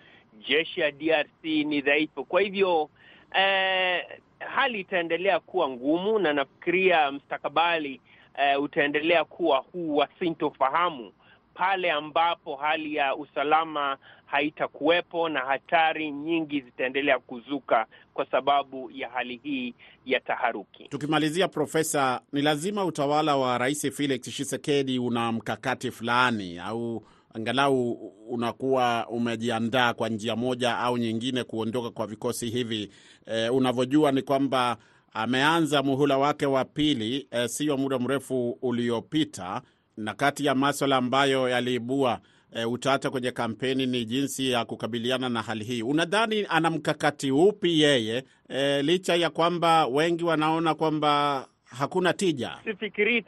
jeshi 0.47 0.81
ya 0.81 0.91
DRC 0.91 1.43
ni 1.43 1.81
dhaifu. 1.81 2.25
Kwa 2.25 2.41
hivyo 2.41 2.89
eh, 3.35 4.05
hali 4.39 4.79
itaendelea 4.79 5.39
kuwa 5.39 5.69
ngumu, 5.69 6.19
na 6.19 6.33
nafikiria 6.33 7.11
mstakabali 7.11 8.01
eh, 8.37 8.61
utaendelea 8.61 9.23
kuwa 9.23 9.57
huu 9.57 9.95
wa 9.95 10.07
sintofahamu 10.19 11.11
pale 11.53 11.91
ambapo 11.91 12.55
hali 12.55 12.95
ya 12.95 13.15
usalama 13.15 13.97
haitakuwepo 14.35 15.29
na 15.29 15.39
hatari 15.39 16.11
nyingi 16.11 16.61
zitaendelea 16.61 17.19
kuzuka 17.19 17.85
kwa 18.13 18.25
sababu 18.25 18.91
ya 18.91 19.09
hali 19.09 19.39
hii 19.43 19.73
ya 20.05 20.19
taharuki. 20.19 20.87
Tukimalizia, 20.89 21.47
Profesa, 21.47 22.21
ni 22.31 22.41
lazima 22.41 22.85
utawala 22.85 23.35
wa 23.37 23.57
Rais 23.57 23.91
Felix 23.91 24.21
Tshisekedi 24.21 24.99
una 24.99 25.31
mkakati 25.31 25.91
fulani 25.91 26.59
au 26.59 27.03
angalau 27.33 27.91
unakuwa 28.29 29.07
umejiandaa 29.09 29.93
kwa 29.93 30.09
njia 30.09 30.35
moja 30.35 30.77
au 30.77 30.97
nyingine 30.97 31.43
kuondoka 31.43 31.89
kwa 31.89 32.07
vikosi 32.07 32.49
hivi. 32.49 32.91
E, 33.25 33.49
unavyojua 33.49 34.11
ni 34.11 34.21
kwamba 34.21 34.77
ameanza 35.13 35.83
muhula 35.83 36.17
wake 36.17 36.45
wa 36.45 36.65
pili 36.65 37.27
e, 37.31 37.47
sio 37.47 37.77
muda 37.77 37.99
mrefu 37.99 38.57
uliopita 38.61 39.61
na 39.97 40.13
kati 40.13 40.45
ya 40.45 40.55
maswala 40.55 40.97
ambayo 40.97 41.49
yaliibua 41.49 42.19
e, 42.55 42.65
utata 42.65 43.09
kwenye 43.09 43.31
kampeni 43.31 43.85
ni 43.85 44.05
jinsi 44.05 44.51
ya 44.51 44.65
kukabiliana 44.65 45.29
na 45.29 45.41
hali 45.41 45.63
hii. 45.63 45.81
Unadhani 45.81 46.45
ana 46.49 46.69
mkakati 46.69 47.31
upi 47.31 47.81
yeye, 47.81 48.23
e, 48.49 48.81
licha 48.81 49.15
ya 49.15 49.29
kwamba 49.29 49.87
wengi 49.87 50.23
wanaona 50.23 50.73
kwamba 50.75 51.45
hakuna 51.65 52.13
tija? 52.13 52.57
Sifikirii 52.63 53.23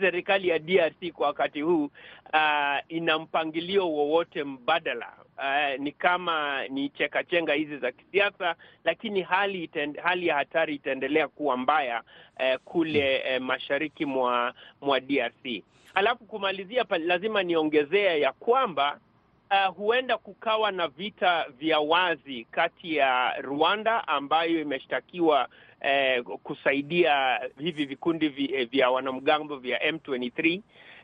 serikali 0.00 0.48
ya 0.48 0.58
DRC 0.58 1.12
kwa 1.12 1.26
wakati 1.26 1.60
huu 1.60 1.84
uh, 1.84 2.78
ina 2.88 3.18
mpangilio 3.18 3.90
wowote 3.92 4.44
mbadala. 4.44 5.12
Uh, 5.38 5.80
ni 5.80 5.92
kama 5.92 6.68
ni 6.68 6.88
chekachenga 6.88 7.52
hizi 7.52 7.76
za 7.78 7.92
kisiasa, 7.92 8.54
lakini 8.84 9.22
hali 9.22 9.64
itende, 9.64 10.00
hali 10.00 10.26
ya 10.26 10.34
hatari 10.36 10.74
itaendelea 10.74 11.28
kuwa 11.28 11.56
mbaya 11.56 12.02
uh, 12.40 12.60
kule 12.64 13.22
uh, 13.36 13.42
mashariki 13.42 14.04
mwa 14.06 14.54
mwa 14.80 15.00
DRC. 15.00 15.62
Alafu 15.94 16.24
kumalizia 16.24 16.84
pa, 16.84 16.98
lazima 16.98 17.42
niongezea 17.42 18.16
ya 18.16 18.32
kwamba 18.32 19.00
uh, 19.50 19.74
huenda 19.76 20.18
kukawa 20.18 20.72
na 20.72 20.88
vita 20.88 21.46
vya 21.58 21.80
wazi 21.80 22.44
kati 22.50 22.96
ya 22.96 23.34
Rwanda 23.40 24.08
ambayo 24.08 24.60
imeshtakiwa 24.60 25.48
uh, 26.18 26.36
kusaidia 26.36 27.40
hivi 27.58 27.84
vikundi 27.84 28.28
vya 28.64 28.90
wanamgambo 28.90 29.56
vya 29.56 29.90
M23 29.90 30.60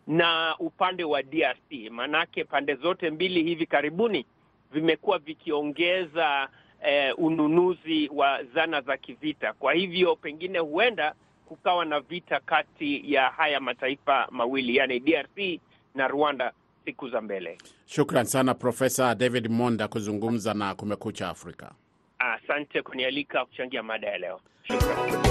na 0.06 0.54
upande 0.58 1.04
wa 1.04 1.22
DRC. 1.22 1.90
Maanake 1.90 2.44
pande 2.44 2.74
zote 2.74 3.10
mbili 3.10 3.42
hivi 3.42 3.66
karibuni 3.66 4.26
vimekuwa 4.72 5.18
vikiongeza 5.18 6.48
eh, 6.82 7.14
ununuzi 7.18 8.10
wa 8.14 8.44
zana 8.44 8.80
za 8.80 8.96
kivita. 8.96 9.52
Kwa 9.52 9.72
hivyo 9.72 10.16
pengine 10.16 10.58
huenda 10.58 11.14
kukawa 11.46 11.84
na 11.84 12.00
vita 12.00 12.40
kati 12.40 13.12
ya 13.12 13.22
haya 13.30 13.60
mataifa 13.60 14.28
mawili, 14.30 14.76
yani 14.76 15.00
DRC 15.00 15.60
na 15.94 16.08
Rwanda 16.08 16.52
siku 16.84 17.08
za 17.08 17.20
mbele. 17.20 17.58
Shukran 17.86 18.24
sana 18.26 18.54
Profesa 18.54 19.14
David 19.14 19.48
Monda 19.50 19.88
kuzungumza 19.88 20.54
na 20.54 20.74
Kumekucha 20.74 21.28
Afrika. 21.28 21.70
Asante 22.18 22.82
kunialika 22.82 23.44
kuchangia 23.44 23.82
mada 23.82 24.06
ya 24.08 24.18
leo. 24.18 24.40
Shukran. 24.62 25.26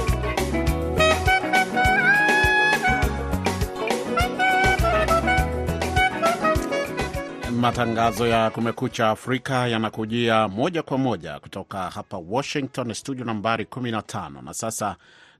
Matangazo 7.65 8.27
ya 8.27 8.49
Kumekucha 8.49 9.09
Afrika 9.09 9.67
yanakujia 9.67 10.47
moja 10.47 10.83
kwa 10.83 10.97
moja 10.97 11.39
kutoka 11.39 11.89
hapa 11.89 12.17
Washington, 12.29 12.93
studio 12.93 13.25
nambari 13.25 13.63
15. 13.65 14.41
Na 14.41 14.53
sasa 14.53 14.95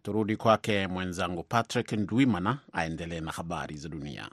turudi 0.05 0.35
kwake 0.37 0.87
mwenzangu 0.87 1.43
Patrick 1.43 1.91
Ndwimana 1.91 2.59
aendelee 2.73 3.19
na 3.19 3.31
habari 3.31 3.77
za 3.77 3.89
dunia. 3.89 4.29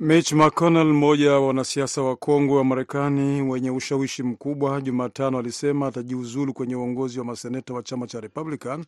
Mitch 0.00 0.32
McConnell, 0.32 0.84
mmoja 0.86 1.32
wa 1.32 1.46
wanasiasa 1.46 2.02
wakongwe 2.02 2.56
wa 2.56 2.64
Marekani 2.64 3.42
wenye 3.42 3.70
ushawishi 3.70 4.22
mkubwa, 4.22 4.80
Jumatano 4.80 5.38
alisema 5.38 5.86
atajiuzulu 5.86 6.52
kwenye 6.52 6.76
uongozi 6.76 7.18
wa 7.18 7.24
maseneta 7.24 7.74
wa 7.74 7.82
chama 7.82 8.06
cha 8.06 8.20
Republican 8.20 8.84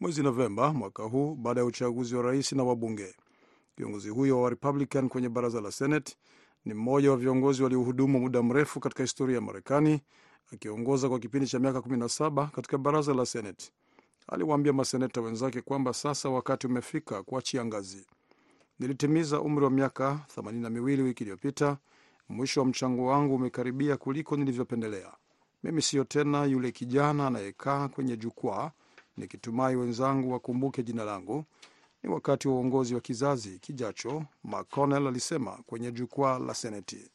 mwezi 0.00 0.22
Novemba 0.22 0.72
mwaka 0.72 1.02
huu 1.02 1.34
baada 1.34 1.60
ya 1.60 1.66
uchaguzi 1.66 2.14
wa 2.16 2.22
rais 2.22 2.52
na 2.52 2.62
wabunge. 2.64 3.14
Kiongozi 3.76 4.08
huyo 4.08 4.40
wa 4.42 4.50
Republican 4.50 5.08
kwenye 5.08 5.28
baraza 5.28 5.60
la 5.60 5.72
Senate 5.72 6.16
ni 6.64 6.74
mmoja 6.74 7.10
wa 7.10 7.16
viongozi 7.16 7.62
waliohudumu 7.62 8.20
muda 8.20 8.42
mrefu 8.42 8.80
katika 8.80 9.02
historia 9.02 9.34
ya 9.36 9.40
Marekani, 9.40 10.00
akiongoza 10.52 11.08
kwa 11.08 11.18
kipindi 11.18 11.46
cha 11.46 11.58
miaka 11.58 11.78
17 11.78 12.48
katika 12.50 12.78
baraza 12.78 13.14
la 13.14 13.26
Senate. 13.26 13.70
Aliwaambia 14.28 14.72
maseneta 14.72 15.20
wenzake 15.20 15.60
kwamba 15.60 15.92
sasa 15.92 16.28
wakati 16.28 16.66
umefika 16.66 17.22
kuachia 17.22 17.64
ngazi. 17.64 18.06
Nilitimiza 18.78 19.40
umri 19.40 19.64
wa 19.64 19.70
miaka 19.70 20.20
themanini 20.34 20.62
na 20.62 20.70
miwili 20.70 21.02
wiki 21.02 21.24
iliyopita. 21.24 21.78
Mwisho 22.28 22.60
wa 22.60 22.66
mchango 22.66 23.06
wangu 23.06 23.34
umekaribia 23.34 23.96
kuliko 23.96 24.36
nilivyopendelea. 24.36 25.12
Mimi 25.62 25.82
siyo 25.82 26.04
tena 26.04 26.44
yule 26.44 26.72
kijana 26.72 27.26
anayekaa 27.26 27.88
kwenye 27.88 28.16
jukwaa 28.16 28.70
nikitumai 29.16 29.76
wenzangu 29.76 30.32
wakumbuke 30.32 30.82
jina 30.82 31.04
langu. 31.04 31.44
Ni 32.02 32.10
wakati 32.10 32.48
wa 32.48 32.54
uongozi 32.54 32.94
wa 32.94 33.00
kizazi 33.00 33.58
kijacho, 33.58 34.24
McConnell 34.44 35.06
alisema 35.06 35.50
kwenye 35.66 35.92
jukwaa 35.92 36.38
la 36.38 36.54
Seneti. 36.54 37.10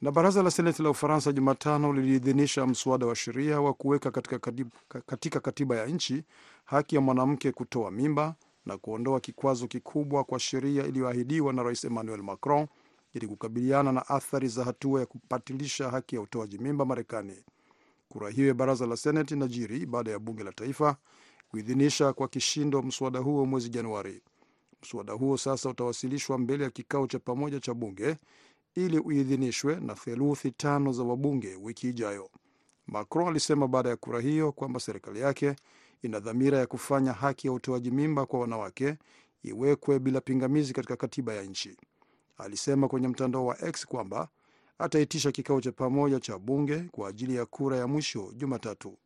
Na 0.00 0.10
baraza 0.12 0.42
la 0.42 0.50
Seneti 0.50 0.82
la 0.82 0.90
Ufaransa 0.90 1.32
Jumatano 1.32 1.92
liliidhinisha 1.92 2.66
mswada 2.66 3.06
wa 3.06 3.14
sheria 3.14 3.60
wa 3.60 3.72
kuweka 3.74 4.10
katika 4.10 4.38
katiba, 4.38 4.70
katika 5.06 5.40
katiba 5.40 5.76
ya 5.76 5.86
nchi 5.86 6.24
haki 6.64 6.94
ya 6.94 7.00
mwanamke 7.00 7.52
kutoa 7.52 7.90
mimba 7.90 8.34
na 8.66 8.78
kuondoa 8.78 9.20
kikwazo 9.20 9.66
kikubwa 9.66 10.24
kwa 10.24 10.38
sheria 10.38 10.86
iliyoahidiwa 10.86 11.52
na 11.52 11.62
Rais 11.62 11.84
Emmanuel 11.84 12.22
Macron 12.22 12.66
ili 13.14 13.26
kukabiliana 13.26 13.92
na 13.92 14.08
athari 14.08 14.48
za 14.48 14.64
hatua 14.64 15.00
ya 15.00 15.06
kupatilisha 15.06 15.90
haki 15.90 16.14
ya 16.16 16.20
utoaji 16.20 16.58
mimba 16.58 16.84
Marekani. 16.84 17.44
Kura 18.08 18.30
hiyo 18.30 18.46
ya 18.48 18.54
baraza 18.54 18.86
la 18.86 18.96
Seneti 18.96 19.34
inajiri 19.34 19.86
baada 19.86 20.10
ya 20.10 20.18
bunge 20.18 20.44
la 20.44 20.52
taifa 20.52 20.96
kuidhinisha 21.52 22.12
kwa 22.12 22.28
kishindo 22.28 22.82
mswada 22.82 23.18
huo 23.18 23.46
mwezi 23.46 23.68
Januari. 23.68 24.22
Mswada 24.82 25.12
huo 25.12 25.36
sasa 25.36 25.68
utawasilishwa 25.70 26.38
mbele 26.38 26.64
ya 26.64 26.70
kikao 26.70 27.06
cha 27.06 27.18
pamoja 27.18 27.60
cha 27.60 27.74
bunge 27.74 28.16
ili 28.74 28.98
uidhinishwe 28.98 29.80
na 29.80 29.94
theluthi 29.94 30.50
tano 30.50 30.92
za 30.92 31.02
wabunge 31.02 31.54
wiki 31.62 31.88
ijayo. 31.88 32.30
Macron 32.86 33.28
alisema 33.28 33.68
baada 33.68 33.88
ya 33.88 33.96
kura 33.96 34.20
hiyo 34.20 34.52
kwamba 34.52 34.80
serikali 34.80 35.20
yake 35.20 35.56
ina 36.02 36.20
dhamira 36.20 36.58
ya 36.58 36.66
kufanya 36.66 37.12
haki 37.12 37.46
ya 37.46 37.52
utoaji 37.52 37.90
mimba 37.90 38.26
kwa 38.26 38.40
wanawake 38.40 38.96
iwekwe 39.42 39.98
bila 39.98 40.20
pingamizi 40.20 40.72
katika 40.72 40.96
katiba 40.96 41.34
ya 41.34 41.42
nchi. 41.42 41.76
Alisema 42.38 42.88
kwenye 42.88 43.08
mtandao 43.08 43.46
wa 43.46 43.64
X 43.68 43.86
kwamba 43.86 44.28
ataitisha 44.78 45.32
kikao 45.32 45.60
cha 45.60 45.72
pamoja 45.72 46.20
cha 46.20 46.38
bunge 46.38 46.78
kwa 46.92 47.08
ajili 47.08 47.34
ya 47.36 47.46
kura 47.46 47.76
ya 47.76 47.86
mwisho 47.86 48.32
Jumatatu. 48.36 48.98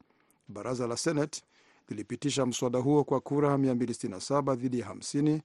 Baraza 0.49 0.87
la 0.87 0.97
Senate 0.97 1.43
lilipitisha 1.89 2.47
mswada 2.47 2.79
huo 2.79 3.05
kwa 3.05 3.21
kura 3.21 3.57
267 3.57 4.57
dhidi 4.57 4.79
ya 4.81 4.87
50. 4.89 5.41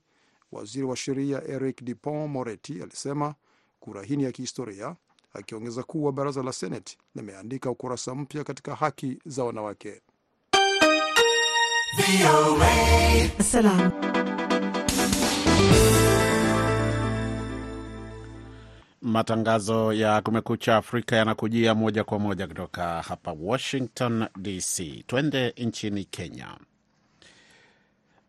Waziri 0.52 0.86
wa 0.86 0.96
sheria 0.96 1.44
Eric 1.48 1.84
Dupont 1.84 2.30
Moretti 2.32 2.82
alisema 2.84 3.36
kura 3.80 4.04
hii 4.04 4.16
ni 4.16 4.24
ya 4.24 4.32
kihistoria, 4.32 4.96
akiongeza 5.34 5.84
kuwa 5.84 6.12
baraza 6.12 6.44
la 6.44 6.54
Senate 6.54 6.98
limeandika 7.16 7.70
ukurasa 7.72 8.16
mpya 8.16 8.44
katika 8.44 8.76
haki 8.76 9.20
za 9.26 9.44
wanawake. 9.44 10.02
Salam. 13.44 13.92
Matangazo 19.02 19.94
ya 19.94 20.22
Kumekucha 20.22 20.78
Afrika 20.78 21.16
yanakujia 21.16 21.76
moja 21.76 22.04
kwa 22.04 22.20
moja 22.20 22.48
kutoka 22.48 23.02
hapa 23.02 23.36
Washington 23.42 24.26
DC. 24.38 25.04
Twende 25.08 25.54
nchini 25.58 26.04
Kenya. 26.06 26.48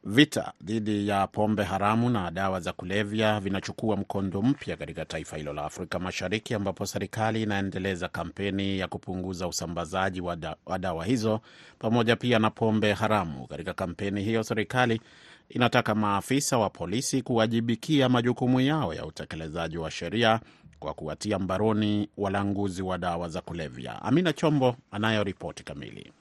Vita 0.05 0.53
dhidi 0.65 1.09
ya 1.09 1.27
pombe 1.27 1.63
haramu 1.65 2.11
na 2.11 2.31
dawa 2.31 2.61
za 2.61 2.73
kulevya 2.73 3.41
vinachukua 3.41 3.97
mkondo 3.97 4.43
mpya 4.43 4.77
katika 4.77 5.05
taifa 5.05 5.37
hilo 5.37 5.53
la 5.53 5.65
Afrika 5.65 5.99
Mashariki, 5.99 6.55
ambapo 6.55 6.87
serikali 6.87 7.43
inaendeleza 7.43 8.09
kampeni 8.09 8.79
ya 8.79 8.89
kupunguza 8.89 9.49
usambazaji 9.49 10.21
wa, 10.21 10.37
da, 10.37 10.57
wa 10.67 10.79
dawa 10.79 11.05
hizo 11.05 11.41
pamoja 11.79 12.17
pia 12.17 12.39
na 12.39 12.51
pombe 12.51 12.93
haramu. 12.93 13.47
Katika 13.47 13.75
kampeni 13.75 14.23
hiyo, 14.23 14.43
serikali 14.43 15.01
inataka 15.49 15.95
maafisa 15.95 16.59
wa 16.59 16.71
polisi 16.71 17.23
kuwajibikia 17.23 18.09
majukumu 18.09 18.61
yao 18.61 18.95
ya 18.95 19.07
utekelezaji 19.07 19.79
wa 19.79 19.91
sheria 19.91 20.41
kwa 20.83 20.95
kuwatia 20.95 21.38
mbaroni 21.38 22.09
walanguzi 22.16 22.83
wa 22.83 22.99
dawa 22.99 23.29
za 23.29 23.40
kulevya. 23.40 24.03
Amina 24.03 24.33
Chombo 24.33 24.77
anayo 24.90 25.25
ripoti 25.25 25.64
kamili. 25.64 26.12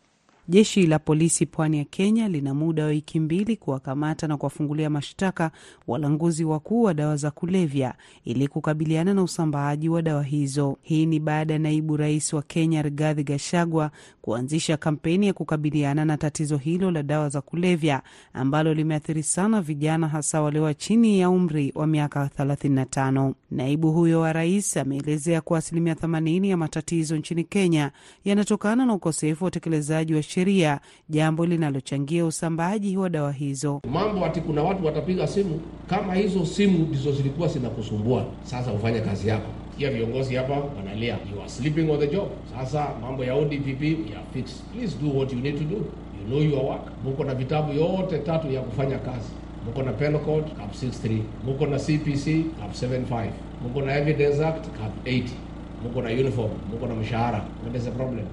Jeshi 0.48 0.88
la 0.88 1.00
polisi 1.00 1.46
pwani 1.46 1.78
ya 1.78 1.84
Kenya 1.86 2.28
lina 2.30 2.54
muda 2.54 2.84
wa 2.84 2.90
wiki 2.90 3.20
mbili 3.20 3.58
kuwakamata 3.58 4.28
na 4.28 4.38
kuwafungulia 4.38 4.90
mashtaka 4.90 5.52
walanguzi 5.88 6.44
wakuu 6.46 6.84
wa 6.84 6.94
dawa 6.94 7.16
za 7.16 7.32
kulevya 7.32 7.94
ili 8.26 8.48
kukabiliana 8.48 9.14
na 9.14 9.24
usambaaji 9.24 9.90
wa 9.90 10.02
dawa 10.02 10.24
hizo. 10.24 10.78
Hii 10.82 11.06
ni 11.06 11.20
baada 11.20 11.54
ya 11.54 11.60
naibu 11.60 11.98
rais 11.98 12.34
wa 12.34 12.42
Kenya 12.42 12.82
Rigathi 12.82 13.24
Gachagua 13.24 13.92
kuanzisha 14.22 14.78
kampeni 14.78 15.28
ya 15.28 15.34
kukabiliana 15.34 16.06
na 16.06 16.18
tatizo 16.18 16.58
hilo 16.58 16.92
la 16.92 17.04
dawa 17.04 17.30
za 17.30 17.42
kulevya 17.42 18.02
ambalo 18.34 18.74
limeathiri 18.74 19.24
sana 19.24 19.62
vijana, 19.62 20.08
hasa 20.08 20.42
wale 20.42 20.60
wa 20.60 20.74
chini 20.74 21.20
ya 21.20 21.30
umri 21.30 21.72
wa 21.76 21.88
miaka 21.88 22.30
35. 22.40 23.34
Naibu 23.52 23.92
huyo 23.92 24.20
wa 24.22 24.34
rais 24.34 24.78
ameelezea 24.78 25.42
kuwa 25.42 25.60
asilimia 25.60 25.94
80 25.94 26.48
ya 26.48 26.58
matatizo 26.58 27.18
nchini 27.18 27.44
Kenya 27.44 27.92
yanatokana 28.26 28.86
na 28.86 28.94
ukosefu 28.94 29.44
wa 29.44 29.48
utekelezaji 29.48 30.14
wa 30.14 30.24
sheria, 30.36 30.80
jambo 31.10 31.46
linalochangia 31.46 32.26
usambaaji 32.26 32.98
wa 32.98 33.10
dawa 33.10 33.32
hizo. 33.32 33.82
Mambo 33.92 34.26
ati 34.26 34.42
kuna 34.42 34.64
watu 34.64 34.86
watapiga 34.86 35.28
simu, 35.28 35.62
kama 35.88 36.14
hizo 36.16 36.46
simu 36.46 36.80
ndizo 36.86 37.12
zilikuwa 37.12 37.48
zinakusumbua, 37.48 38.26
sasa 38.44 38.74
ufanye 38.74 39.00
kazi 39.00 39.28
yako. 39.28 39.50
Kia 39.78 39.92
viongozi 39.92 40.36
hapa 40.36 40.54
wanalia, 40.78 41.14
you 41.34 41.40
are 41.42 41.50
sleeping 41.50 41.90
on 41.92 42.00
the 42.00 42.08
job. 42.08 42.28
Sasa 42.58 42.88
mambo 43.02 43.24
ya 43.26 43.36
ODPP 43.36 43.82
ya 43.84 44.20
fix, 44.34 44.64
please 44.74 44.98
do 45.02 45.18
what 45.20 45.34
you 45.34 45.40
need 45.40 45.58
to 45.58 45.64
do, 45.64 45.76
you 45.76 46.28
know 46.28 46.40
your 46.42 46.66
work. 46.66 46.82
Muko 47.04 47.24
na 47.24 47.36
vitabu 47.36 47.74
yote 47.74 48.18
tatu 48.18 48.52
ya 48.52 48.62
kufanya 48.62 48.98
kazi 48.98 49.30
muko 49.66 49.84
na 49.84 49.92
Penal 49.94 50.20
Code 50.22 50.52
Cap 50.58 50.74
63, 50.74 51.22
muko 51.46 51.66
na 51.66 51.78
CPC 51.80 52.26
Cap 52.60 52.72
75, 52.74 53.26
muko 53.64 53.82
na 53.82 53.98
Evidence 53.98 54.46
Act 54.46 54.66
Cap 54.78 54.92
80. 55.06 55.24
muko 55.84 56.02
na 56.02 56.10
uniform, 56.10 56.52
muko 56.72 56.88
na 56.88 56.96
mshahara, 56.96 57.42
what 57.64 57.76
is 57.76 57.84
the 57.86 57.92
problem? 57.92 58.26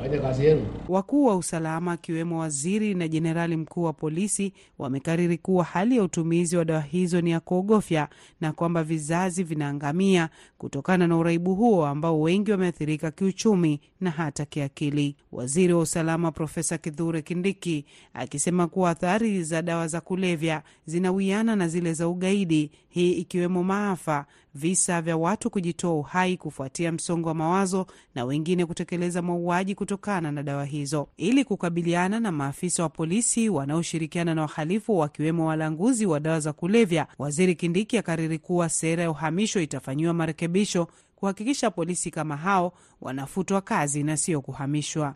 Fanya 0.00 0.18
kazi 0.20 0.44
yenu. 0.44 0.66
Wakuu 0.88 1.24
wa 1.24 1.36
usalama 1.36 1.92
akiwemo 1.92 2.38
waziri 2.38 2.94
na 2.94 3.08
jenerali 3.08 3.56
mkuu 3.56 3.82
wa 3.82 3.92
polisi 3.92 4.52
wamekariri 4.78 5.38
kuwa 5.38 5.64
hali 5.64 5.96
ya 5.96 6.02
utumizi 6.02 6.56
wa 6.56 6.64
dawa 6.64 6.80
hizo 6.80 7.20
ni 7.20 7.30
ya 7.30 7.40
kuogofya 7.40 8.08
na 8.40 8.52
kwamba 8.52 8.84
vizazi 8.84 9.42
vinaangamia 9.42 10.28
kutokana 10.58 11.06
na 11.06 11.16
uraibu 11.16 11.54
huo 11.54 11.86
ambao 11.86 12.20
wengi 12.20 12.50
wameathirika 12.50 13.10
kiuchumi 13.10 13.80
na 14.00 14.10
hata 14.10 14.44
kiakili. 14.44 15.16
Waziri 15.32 15.72
wa 15.72 15.80
usalama 15.80 16.32
Profesa 16.32 16.78
Kithure 16.78 17.22
Kindiki 17.22 17.84
akisema 18.14 18.66
kuwa 18.66 18.90
athari 18.90 19.42
za 19.42 19.62
dawa 19.62 19.88
za 19.88 20.00
kulevya 20.00 20.62
zinawiana 20.86 21.56
na 21.56 21.68
zile 21.68 21.92
za 21.94 22.08
ugaidi, 22.08 22.70
hii 22.88 23.12
ikiwemo 23.12 23.62
maafa, 23.64 24.26
visa 24.54 25.02
vya 25.02 25.16
watu 25.16 25.50
kujitoa 25.50 25.92
uhai 25.94 26.36
kufuatia 26.36 26.92
msongo 26.92 27.28
wa 27.28 27.34
mawazo 27.34 27.86
na 28.14 28.24
wengine 28.24 28.66
kutekeleza 28.66 29.22
mauaji 29.22 29.74
kutokana 29.74 30.32
na 30.32 30.42
dawa 30.42 30.64
hizo. 30.64 31.08
Ili 31.16 31.44
kukabiliana 31.44 32.20
na 32.20 32.32
maafisa 32.32 32.82
wa 32.82 32.88
polisi 32.88 33.48
wanaoshirikiana 33.48 34.34
na 34.34 34.42
wahalifu 34.42 34.98
wakiwemo 34.98 35.46
walanguzi 35.46 36.06
wa 36.06 36.20
dawa 36.20 36.40
za 36.40 36.52
kulevya, 36.52 37.06
waziri 37.18 37.54
Kindiki 37.54 37.98
akariri 37.98 38.38
kuwa 38.38 38.68
sera 38.68 39.02
ya 39.02 39.10
uhamisho 39.10 39.60
itafanyiwa 39.60 40.14
marekebisho 40.14 40.88
kuhakikisha 41.16 41.70
polisi 41.70 42.10
kama 42.10 42.36
hao 42.36 42.72
wanafutwa 43.00 43.60
kazi 43.60 44.02
na 44.02 44.16
sio 44.16 44.40
kuhamishwa. 44.40 45.14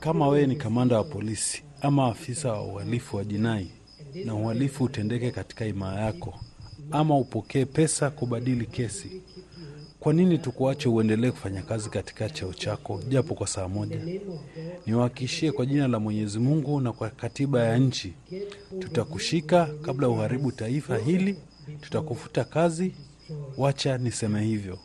Kama 0.00 0.28
wewe 0.28 0.46
ni 0.46 0.56
kamanda 0.56 0.96
wa 0.96 1.04
polisi 1.04 1.64
ama 1.80 2.06
afisa 2.06 2.52
wa 2.52 2.62
uhalifu 2.62 3.16
wa 3.16 3.24
jinai 3.24 3.70
na 4.24 4.34
uhalifu 4.34 4.84
utendeke 4.84 5.30
katika 5.30 5.66
imaa 5.66 6.00
yako, 6.00 6.34
ama 6.90 7.18
upokee 7.18 7.64
pesa 7.64 8.10
kubadili 8.10 8.66
kesi, 8.66 9.22
kwa 10.00 10.12
nini 10.12 10.38
tukuache 10.38 10.88
uendelee 10.88 11.30
kufanya 11.30 11.62
kazi 11.62 11.90
katika 11.90 12.28
cheo 12.30 12.52
chako 12.54 13.00
japo 13.08 13.34
kwa 13.34 13.46
saa 13.46 13.68
moja? 13.68 14.00
Niwahakikishie 14.86 15.52
kwa 15.52 15.66
jina 15.66 15.88
la 15.88 15.98
Mwenyezi 16.00 16.38
Mungu 16.38 16.80
na 16.80 16.92
kwa 16.92 17.10
katiba 17.10 17.64
ya 17.64 17.78
nchi, 17.78 18.12
tutakushika 18.78 19.66
kabla 19.82 20.08
uharibu 20.08 20.52
taifa 20.52 20.98
hili, 20.98 21.36
tutakufuta 21.80 22.44
kazi. 22.44 22.94
Wacha 23.58 23.98
niseme 23.98 24.44
hivyo. 24.44 24.78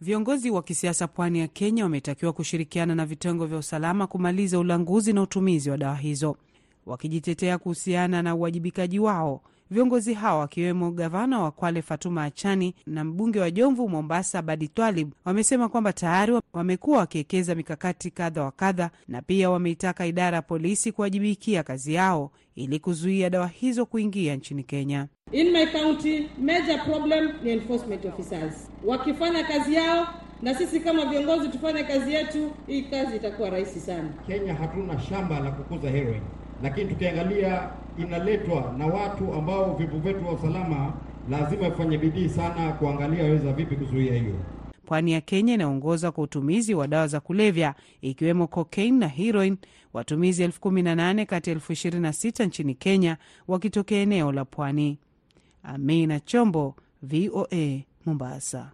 Viongozi 0.00 0.50
wa 0.50 0.62
kisiasa 0.62 1.08
pwani 1.08 1.38
ya 1.38 1.48
Kenya 1.48 1.82
wametakiwa 1.84 2.32
kushirikiana 2.32 2.94
na 2.94 3.06
vitengo 3.06 3.46
vya 3.46 3.58
usalama 3.58 4.06
kumaliza 4.06 4.58
ulanguzi 4.58 5.12
na 5.12 5.22
utumizi 5.22 5.70
wa 5.70 5.76
dawa 5.76 5.96
hizo. 5.96 6.36
Wakijitetea 6.86 7.58
kuhusiana 7.58 8.22
na 8.22 8.34
uwajibikaji 8.34 8.98
wao, 8.98 9.40
viongozi 9.70 10.14
hao 10.14 10.38
wakiwemo 10.38 10.90
gavana 10.90 11.40
wa 11.40 11.50
Kwale 11.50 11.82
Fatuma 11.82 12.24
Achani 12.24 12.74
na 12.86 13.04
mbunge 13.04 13.40
wa 13.40 13.50
Jomvu 13.50 13.88
Mombasa 13.88 14.42
Badi 14.42 14.68
Twalib 14.68 15.12
wamesema 15.24 15.68
kwamba 15.68 15.92
tayari 15.92 16.40
wamekuwa 16.52 16.98
wakiwekeza 16.98 17.54
mikakati 17.54 18.10
kadha 18.10 18.42
wa 18.42 18.50
kadha, 18.50 18.90
na 19.08 19.22
pia 19.22 19.50
wameitaka 19.50 20.06
idara 20.06 20.36
ya 20.36 20.42
polisi 20.42 20.92
kuwajibikia 20.92 21.62
kazi 21.62 21.94
yao 21.94 22.30
ili 22.54 22.78
kuzuia 22.78 23.30
dawa 23.30 23.46
hizo 23.48 23.86
kuingia 23.86 24.36
nchini 24.36 24.62
Kenya. 24.64 25.06
In 25.32 25.50
my 25.52 25.66
county, 25.66 26.28
major 26.42 26.84
problem 26.84 27.32
ni 27.42 27.50
enforcement 27.50 28.04
officers. 28.04 28.70
Wakifanya 28.84 29.44
kazi 29.44 29.74
yao 29.74 30.06
na 30.42 30.54
sisi 30.54 30.80
kama 30.80 31.06
viongozi 31.06 31.48
tufanye 31.48 31.82
kazi 31.84 32.14
yetu, 32.14 32.50
hii 32.66 32.82
kazi 32.82 33.16
itakuwa 33.16 33.50
rahisi 33.50 33.80
sana. 33.80 34.08
Kenya 34.26 34.54
hatuna 34.54 35.00
shamba 35.00 35.40
la 35.40 35.50
kukuza 35.50 35.90
heroin, 35.90 36.20
lakini 36.62 36.88
tukiangalia 36.88 37.68
inaletwa 37.98 38.74
na 38.78 38.86
watu 38.86 39.32
ambao 39.34 39.74
vyombo 39.74 39.98
vyetu 39.98 40.20
vya 40.20 40.32
usalama 40.32 40.92
lazima 41.30 41.70
vifanye 41.70 41.98
bidii 41.98 42.28
sana 42.28 42.72
kuangalia 42.72 43.24
waweza 43.24 43.52
vipi 43.52 43.76
kuzuia 43.76 44.14
hiyo. 44.14 44.34
Pwani 44.86 45.12
ya 45.12 45.20
Kenya 45.20 45.54
inaongoza 45.54 46.12
kwa 46.12 46.24
utumizi 46.24 46.74
wa 46.74 46.86
dawa 46.88 47.06
za 47.06 47.20
kulevya 47.20 47.74
ikiwemo 48.00 48.46
cocaine 48.46 48.98
na 48.98 49.08
heroin, 49.08 49.56
watumizi 49.92 50.42
elfu 50.42 50.60
kumi 50.60 50.82
na 50.82 50.94
nane 50.94 51.26
kati 51.26 51.50
ya 51.50 51.54
elfu 51.56 51.72
ishirini 51.72 52.02
na 52.02 52.12
sita 52.12 52.44
nchini 52.44 52.74
Kenya 52.74 53.16
wakitokea 53.48 54.00
eneo 54.00 54.32
la 54.32 54.44
pwani. 54.44 54.98
Amina 55.62 56.20
Chombo, 56.20 56.74
VOA, 57.02 57.80
Mombasa. 58.06 58.70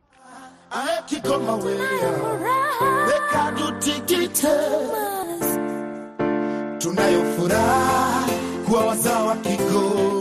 Tunayo 6.83 7.25
furaha 7.37 8.27
kuwa 8.66 8.87
wazao 8.87 9.27
wa 9.27 9.37
Kigoma, 9.37 10.12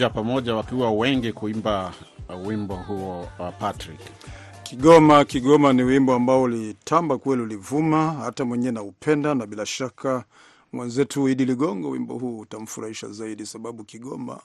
Walikuja 0.00 0.22
pamoja 0.22 0.54
wakiwa 0.54 0.90
wengi 0.92 1.32
kuimba 1.32 1.92
uh, 2.28 2.46
wimbo 2.46 2.74
huo 2.76 3.28
uh, 3.38 3.48
Patrick. 3.58 4.00
Kigoma 4.62 5.24
Kigoma 5.24 5.72
ni 5.72 5.82
wimbo 5.82 6.14
ambao 6.14 6.42
ulitamba 6.42 7.18
kweli, 7.18 7.42
ulivuma, 7.42 8.12
hata 8.12 8.44
mwenyewe 8.44 8.72
naupenda, 8.72 9.34
na 9.34 9.46
bila 9.46 9.66
shaka 9.66 10.24
mwenzetu 10.72 11.28
Idi 11.28 11.44
Ligongo, 11.44 11.90
wimbo 11.90 12.14
huu 12.18 12.38
utamfurahisha 12.38 13.08
zaidi, 13.08 13.46
sababu 13.46 13.84
Kigoma 13.84 14.40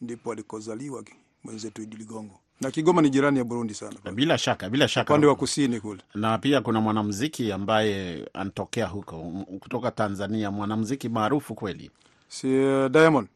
ndipo 0.00 0.32
alikozaliwa 0.32 1.04
mwenzetu 1.44 1.82
Idi 1.82 1.96
Ligongo, 1.96 2.40
na 2.60 2.70
Kigoma 2.70 3.02
ni 3.02 3.10
jirani 3.10 3.38
ya 3.38 3.44
Burundi 3.44 3.74
sana, 3.74 3.96
Bila 4.14 4.38
shaka, 4.38 4.70
bila 4.70 4.88
shaka. 4.88 5.12
Upande 5.12 5.26
wa 5.26 5.34
kusini 5.34 5.80
kule. 5.80 6.00
na 6.14 6.38
pia 6.38 6.60
kuna 6.60 6.80
mwanamuziki 6.80 7.52
ambaye 7.52 8.28
anatokea 8.34 8.86
huko 8.86 9.16
kutoka 9.60 9.90
Tanzania, 9.90 10.50
mwanamuziki 10.50 11.08
maarufu 11.08 11.54
kweli, 11.54 11.90
si 12.28 12.46
uh, 12.58 12.86
Diamond 12.88 13.28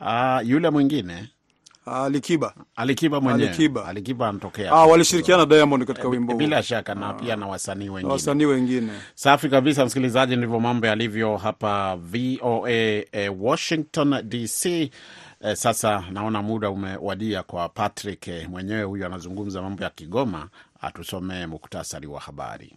uh, 0.00 0.48
yule 0.48 0.70
mwingine 0.70 1.28
Alikiba 1.86 2.54
Alikiba 2.76 3.20
mwenyewe 3.20 3.48
Alikiba. 3.48 3.84
Alikiba 3.86 4.28
anatokea 4.28 4.72
ah, 4.72 4.86
walishirikiana 4.86 5.46
Diamond 5.46 5.84
katika 5.84 6.06
Eh, 6.06 6.10
wimbo 6.12 6.34
bila 6.34 6.62
shaka 6.62 6.94
na 6.94 7.12
pia 7.14 7.36
na 7.36 7.46
wasanii 7.46 7.88
wengine. 7.88 8.12
wasanii 8.12 8.44
wengine. 8.44 8.92
Safi 9.14 9.48
kabisa, 9.48 9.84
msikilizaji, 9.84 10.36
ndivyo 10.36 10.60
mambo 10.60 10.86
yalivyo 10.86 11.36
hapa 11.36 11.96
VOA 11.96 12.70
eh, 13.12 13.32
Washington 13.40 14.22
DC. 14.28 14.66
Eh, 14.66 15.56
sasa 15.56 16.04
naona 16.12 16.42
muda 16.42 16.70
umewadia 16.70 17.42
kwa 17.42 17.68
Patrick 17.68 18.28
eh, 18.28 18.48
mwenyewe 18.50 18.82
huyu 18.82 19.06
anazungumza 19.06 19.62
mambo 19.62 19.82
ya 19.84 19.90
Kigoma, 19.90 20.48
atusomee 20.80 21.46
muktasari 21.46 22.06
wa 22.06 22.20
habari. 22.20 22.76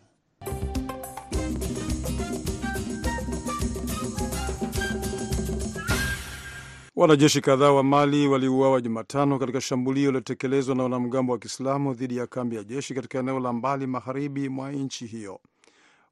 Wanajeshi 6.99 7.41
kadhaa 7.41 7.71
wa 7.71 7.83
Mali 7.83 8.27
waliuawa 8.27 8.81
Jumatano 8.81 9.39
katika 9.39 9.62
shambulio 9.62 10.05
lilotekelezwa 10.12 10.75
na 10.75 10.83
wanamgambo 10.83 11.33
wa 11.33 11.39
Kiislamu 11.39 11.93
dhidi 11.93 12.17
ya 12.17 12.27
kambi 12.27 12.55
ya 12.55 12.63
jeshi 12.63 12.93
katika 12.93 13.19
eneo 13.19 13.39
la 13.39 13.53
mbali 13.53 13.88
magharibi 13.88 14.49
mwa 14.49 14.71
nchi 14.71 15.05
hiyo. 15.05 15.39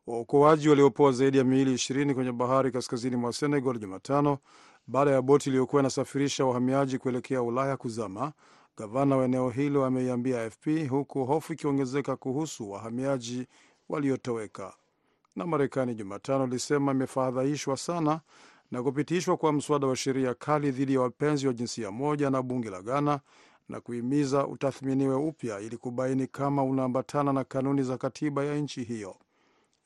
Waokoaji 0.07 0.69
waliopoa 0.69 1.11
zaidi 1.11 1.37
ya 1.37 1.43
miili 1.43 1.73
ishirini 1.73 2.13
kwenye 2.13 2.31
bahari 2.31 2.71
kaskazini 2.71 3.15
mwa 3.15 3.33
Senegal 3.33 3.79
Jumatano 3.79 4.37
baada 4.87 5.11
ya 5.11 5.21
boti 5.21 5.49
iliyokuwa 5.49 5.81
inasafirisha 5.81 6.45
wahamiaji 6.45 6.97
kuelekea 6.97 7.41
Ulaya 7.41 7.77
kuzama, 7.77 8.33
gavana 8.77 9.15
wa 9.17 9.25
eneo 9.25 9.49
hilo 9.49 9.85
ameiambia 9.85 10.43
AFP, 10.43 10.67
huku 10.89 11.25
hofu 11.25 11.53
ikiongezeka 11.53 12.15
kuhusu 12.15 12.71
wahamiaji 12.71 13.47
waliotoweka. 13.89 14.73
Na 15.35 15.45
Marekani 15.45 15.95
Jumatano 15.95 16.43
ilisema 16.43 16.91
imefadhaishwa 16.91 17.77
sana 17.77 18.19
na 18.71 18.83
kupitishwa 18.83 19.37
kwa 19.37 19.53
mswada 19.53 19.87
wa 19.87 19.95
sheria 19.95 20.33
kali 20.33 20.71
dhidi 20.71 20.93
ya 20.93 21.01
wapenzi 21.01 21.47
wa 21.47 21.53
jinsia 21.53 21.91
moja 21.91 22.29
na 22.29 22.41
bunge 22.41 22.69
la 22.69 22.81
Ghana 22.81 23.19
na 23.69 23.81
kuhimiza 23.81 24.47
utathminiwe 24.47 25.15
upya 25.15 25.59
ili 25.59 25.77
kubaini 25.77 26.27
kama 26.27 26.63
unaambatana 26.63 27.33
na 27.33 27.43
kanuni 27.43 27.83
za 27.83 27.97
katiba 27.97 28.43
ya 28.45 28.55
nchi 28.57 28.83
hiyo. 28.83 29.15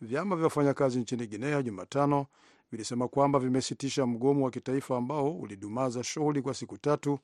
Vyama 0.02 0.36
vya 0.36 0.44
wafanyakazi 0.44 1.00
nchini 1.00 1.28
Guinea 1.28 1.64
Jumatano 1.64 2.26
vilisema 2.72 3.08
kwamba 3.08 3.40
vimesitisha 3.40 4.06
mgomo 4.06 4.46
wa 4.46 4.52
kitaifa 4.52 4.98
ambao 4.98 5.32
ulidumaza 5.32 6.04
shughuli 6.04 6.42
kwa 6.42 6.54
siku 6.54 6.78
tatu 6.78 7.20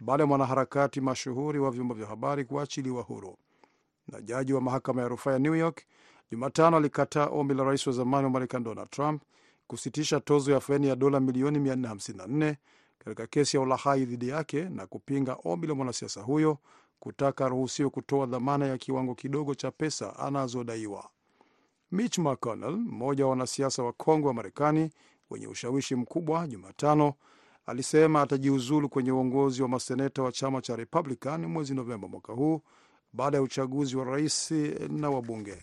baada 0.00 0.22
ya 0.22 0.26
mwanaharakati 0.26 1.00
mashuhuri 1.00 1.58
wa 1.58 1.70
vyombo 1.70 1.94
vya 1.94 2.06
habari 2.06 2.44
kuachiliwa 2.44 3.02
huru. 3.02 3.36
Na 4.08 4.20
jaji 4.20 4.52
wa 4.52 4.60
mahakama 4.60 5.02
ya 5.02 5.08
rufaa 5.08 5.32
ya 5.32 5.38
New 5.38 5.54
York 5.54 5.82
Jumatano 6.30 6.76
alikataa 6.76 7.26
ombi 7.26 7.54
la 7.54 7.64
rais 7.64 7.86
wa 7.86 7.92
zamani 7.92 8.24
wa 8.24 8.30
Marekani 8.30 8.64
Donald 8.64 8.90
Trump 8.90 9.22
kusitisha 9.72 10.20
tozo 10.20 10.52
ya 10.52 10.60
faini 10.60 10.86
ya 10.88 10.96
dola 10.96 11.20
milioni 11.20 11.58
454 11.58 12.54
katika 12.98 13.26
kesi 13.26 13.56
ya 13.56 13.60
ulahai 13.62 14.04
dhidi 14.04 14.28
yake 14.28 14.62
na 14.64 14.86
kupinga 14.86 15.36
ombi 15.44 15.66
la 15.66 15.74
mwanasiasa 15.74 16.20
huyo 16.22 16.58
kutaka 17.00 17.48
ruhusiwe 17.48 17.90
kutoa 17.90 18.26
dhamana 18.26 18.66
ya 18.66 18.78
kiwango 18.78 19.14
kidogo 19.14 19.54
cha 19.54 19.70
pesa 19.70 20.18
anazodaiwa. 20.18 21.08
Mitch 21.92 22.18
McConnell, 22.18 22.76
mmoja 22.76 23.24
wa 23.24 23.30
wanasiasa 23.30 23.82
wa 23.82 23.92
kongwe 23.92 24.28
wa 24.28 24.34
Marekani 24.34 24.90
wenye 25.30 25.46
ushawishi 25.46 25.94
mkubwa, 25.94 26.46
Jumatano 26.46 27.14
alisema 27.66 28.22
atajiuzulu 28.22 28.88
kwenye 28.88 29.12
uongozi 29.12 29.62
wa 29.62 29.68
maseneta 29.68 30.22
wa 30.22 30.32
chama 30.32 30.60
cha 30.62 30.76
Republican 30.76 31.46
mwezi 31.46 31.74
Novemba 31.74 32.08
mwaka 32.08 32.32
huu 32.32 32.60
baada 33.12 33.36
ya 33.36 33.42
uchaguzi 33.42 33.96
wa 33.96 34.04
rais 34.04 34.50
na 34.88 35.10
wabunge. 35.10 35.56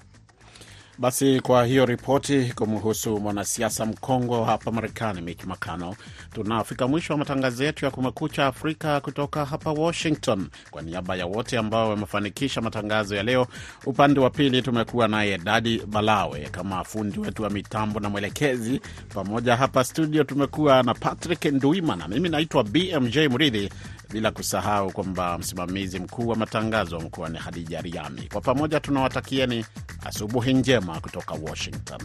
Basi 0.99 1.39
kwa 1.39 1.65
hiyo 1.65 1.85
ripoti 1.85 2.53
kumhusu 2.55 3.19
mwanasiasa 3.19 3.85
mkongwe 3.85 4.43
hapa 4.43 4.71
Marekani, 4.71 5.21
Mitch 5.21 5.43
McConnell, 5.45 5.95
tunafika 6.33 6.87
mwisho 6.87 7.13
wa 7.13 7.19
matangazo 7.19 7.63
yetu 7.63 7.85
ya 7.85 7.91
Kumekucha 7.91 8.45
Afrika 8.47 9.01
kutoka 9.01 9.45
hapa 9.45 9.71
Washington. 9.71 10.47
Kwa 10.71 10.81
niaba 10.81 11.15
ya 11.15 11.25
wote 11.25 11.57
ambao 11.57 11.89
wamefanikisha 11.89 12.61
matangazo 12.61 13.15
ya 13.15 13.23
leo, 13.23 13.47
upande 13.85 14.19
wa 14.19 14.29
pili 14.29 14.61
tumekuwa 14.61 15.07
naye 15.07 15.37
Dadi 15.37 15.81
Balawe 15.87 16.39
kama 16.51 16.83
fundi 16.83 17.19
wetu 17.19 17.43
wa 17.43 17.49
mitambo 17.49 17.99
na 17.99 18.09
mwelekezi. 18.09 18.81
Pamoja 19.13 19.55
hapa 19.55 19.83
studio 19.83 20.23
tumekuwa 20.23 20.83
na 20.83 20.93
Patrick 20.93 21.45
Nduimana, 21.45 22.07
mimi 22.07 22.29
naitwa 22.29 22.63
BMJ 22.63 23.17
Mridhi, 23.17 23.69
bila 24.11 24.31
kusahau 24.31 24.91
kwamba 24.91 25.37
msimamizi 25.37 25.99
mkuu 25.99 26.27
wa 26.27 26.35
matangazo 26.35 26.97
amekuwa 26.97 27.29
ni 27.29 27.37
Hadija 27.37 27.81
Riami. 27.81 28.21
Kwa 28.31 28.41
pamoja 28.41 28.79
tunawatakieni 28.79 29.65
asubuhi 30.05 30.53
njema 30.53 30.88
kutoka 30.97 31.33
Washington. 31.33 32.01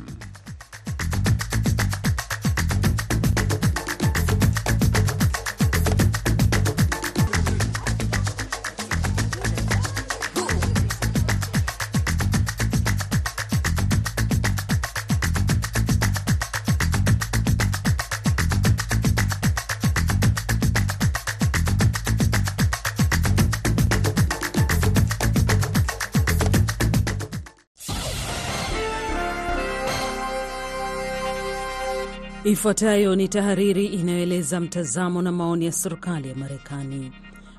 Ifuatayo 32.44 33.16
ni 33.16 33.28
tahariri 33.28 33.86
inayoeleza 33.86 34.60
mtazamo 34.60 35.22
na 35.22 35.32
maoni 35.32 35.64
ya 35.64 35.72
serikali 35.72 36.28
ya 36.28 36.34
Marekani. 36.34 37.12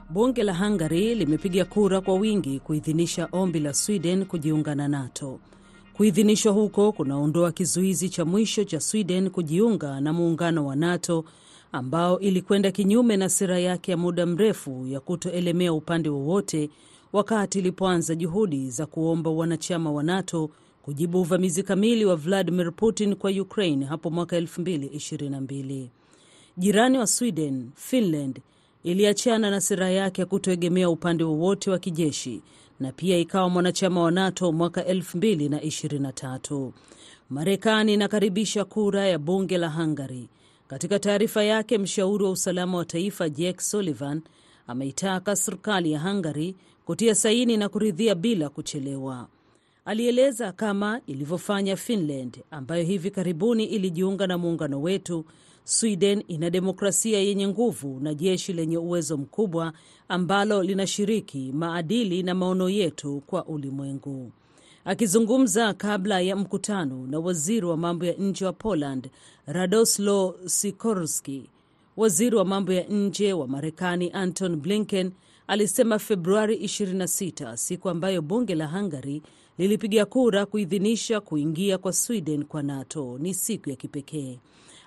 Bunge 0.10 0.44
la 0.44 0.54
Hungary 0.58 1.16
limepiga 1.16 1.66
kura 1.66 2.02
kwa 2.02 2.14
wingi 2.16 2.60
kuidhinisha 2.60 3.28
ombi 3.32 3.60
la 3.60 3.74
Sweden 3.74 4.26
kujiunga 4.26 4.76
na 4.76 4.88
NATO. 4.88 5.40
Kuidhinishwa 5.94 6.54
huko 6.54 6.92
kunaondoa 6.92 7.52
kizuizi 7.52 8.10
cha 8.10 8.26
mwisho 8.26 8.64
cha 8.64 8.80
Sweden 8.80 9.30
kujiunga 9.30 10.02
na 10.02 10.14
muungano 10.14 10.66
wa 10.66 10.76
NATO 10.76 11.26
ambao 11.72 12.20
ilikwenda 12.20 12.72
kinyume 12.72 13.18
na 13.18 13.30
sera 13.30 13.60
yake 13.60 13.92
ya 13.92 13.98
muda 13.98 14.26
mrefu 14.26 14.88
ya 14.88 15.00
kutoelemea 15.00 15.74
upande 15.74 16.10
wowote 16.10 16.70
wakati 17.14 17.60
ilipoanza 17.60 18.16
juhudi 18.16 18.70
za 18.70 18.86
kuomba 18.86 19.30
wanachama 19.30 19.92
wa 19.92 20.04
NATO 20.04 20.50
kujibu 20.86 21.22
uvamizi 21.22 21.64
kamili 21.64 22.06
wa 22.06 22.16
Vladimir 22.16 22.72
Putin 22.74 23.16
kwa 23.16 23.32
Ukraine 23.32 23.86
hapo 23.86 24.10
mwaka 24.10 24.40
2022. 24.40 25.88
Jirani 26.58 26.98
wa 26.98 27.08
Sweden, 27.08 27.70
Finland, 27.76 28.40
iliachana 28.84 29.52
na 29.52 29.62
sera 29.62 29.90
yake 29.90 30.22
ya 30.22 30.26
kutoegemea 30.26 30.90
upande 30.90 31.24
wowote 31.24 31.72
wa 31.72 31.80
kijeshi 31.80 32.42
na 32.80 32.92
pia 32.92 33.18
ikawa 33.18 33.50
mwanachama 33.50 34.02
wa 34.02 34.12
NATO 34.12 34.52
mwaka 34.52 34.82
2023. 34.82 36.72
Marekani 37.30 37.94
inakaribisha 37.94 38.66
kura 38.66 39.08
ya 39.08 39.20
bunge 39.20 39.58
la 39.58 39.70
Hungary. 39.70 40.30
Katika 40.68 41.00
taarifa 41.00 41.44
yake, 41.44 41.78
mshauri 41.78 42.24
wa 42.24 42.32
usalama 42.32 42.78
wa 42.78 42.86
taifa 42.86 43.30
Jake 43.30 43.62
Sullivan 43.62 44.22
ameitaka 44.68 45.36
serikali 45.36 45.92
ya 45.92 46.00
Hungary 46.00 46.56
kutia 46.86 47.16
saini 47.16 47.58
na 47.58 47.70
kuridhia 47.70 48.16
bila 48.16 48.50
kuchelewa. 48.50 49.28
Alieleza 49.86 50.52
kama 50.52 51.02
ilivyofanya 51.08 51.76
Finland 51.76 52.44
ambayo 52.52 52.84
hivi 52.84 53.12
karibuni 53.12 53.64
ilijiunga 53.66 54.28
na 54.28 54.38
muungano 54.38 54.82
wetu, 54.82 55.26
Sweden 55.64 56.24
ina 56.28 56.50
demokrasia 56.50 57.20
yenye 57.20 57.48
nguvu 57.48 58.00
na 58.00 58.14
jeshi 58.14 58.54
lenye 58.54 58.78
uwezo 58.78 59.18
mkubwa 59.18 59.74
ambalo 60.08 60.64
linashiriki 60.64 61.52
maadili 61.54 62.24
na 62.24 62.36
maono 62.36 62.70
yetu 62.70 63.24
kwa 63.28 63.46
ulimwengu. 63.46 64.32
Akizungumza 64.86 65.74
kabla 65.74 66.22
ya 66.22 66.36
mkutano 66.36 67.08
na 67.08 67.20
waziri 67.20 67.66
wa 67.66 67.78
mambo 67.78 68.06
ya 68.06 68.14
nje 68.14 68.46
wa 68.46 68.54
Poland 68.54 69.10
Radoslo 69.46 70.36
Sikorski, 70.46 71.50
waziri 71.98 72.36
wa 72.36 72.46
mambo 72.46 72.74
ya 72.74 72.84
nje 72.84 73.34
wa 73.34 73.48
Marekani 73.48 74.12
Anton 74.14 74.56
Blinken 74.56 75.12
alisema 75.48 76.00
Februari 76.00 76.56
26, 76.58 77.56
siku 77.58 77.90
ambayo 77.90 78.22
bunge 78.22 78.56
la 78.56 78.68
Hungary 78.68 79.22
lilipiga 79.58 80.06
kura 80.06 80.46
kuidhinisha 80.46 81.22
kuingia 81.22 81.78
kwa 81.78 81.94
Sweden 81.94 82.44
kwa 82.46 82.64
NATO 82.64 83.18
ni 83.22 83.34
siku 83.34 83.70
ya 83.70 83.76
kipekee. 83.76 84.40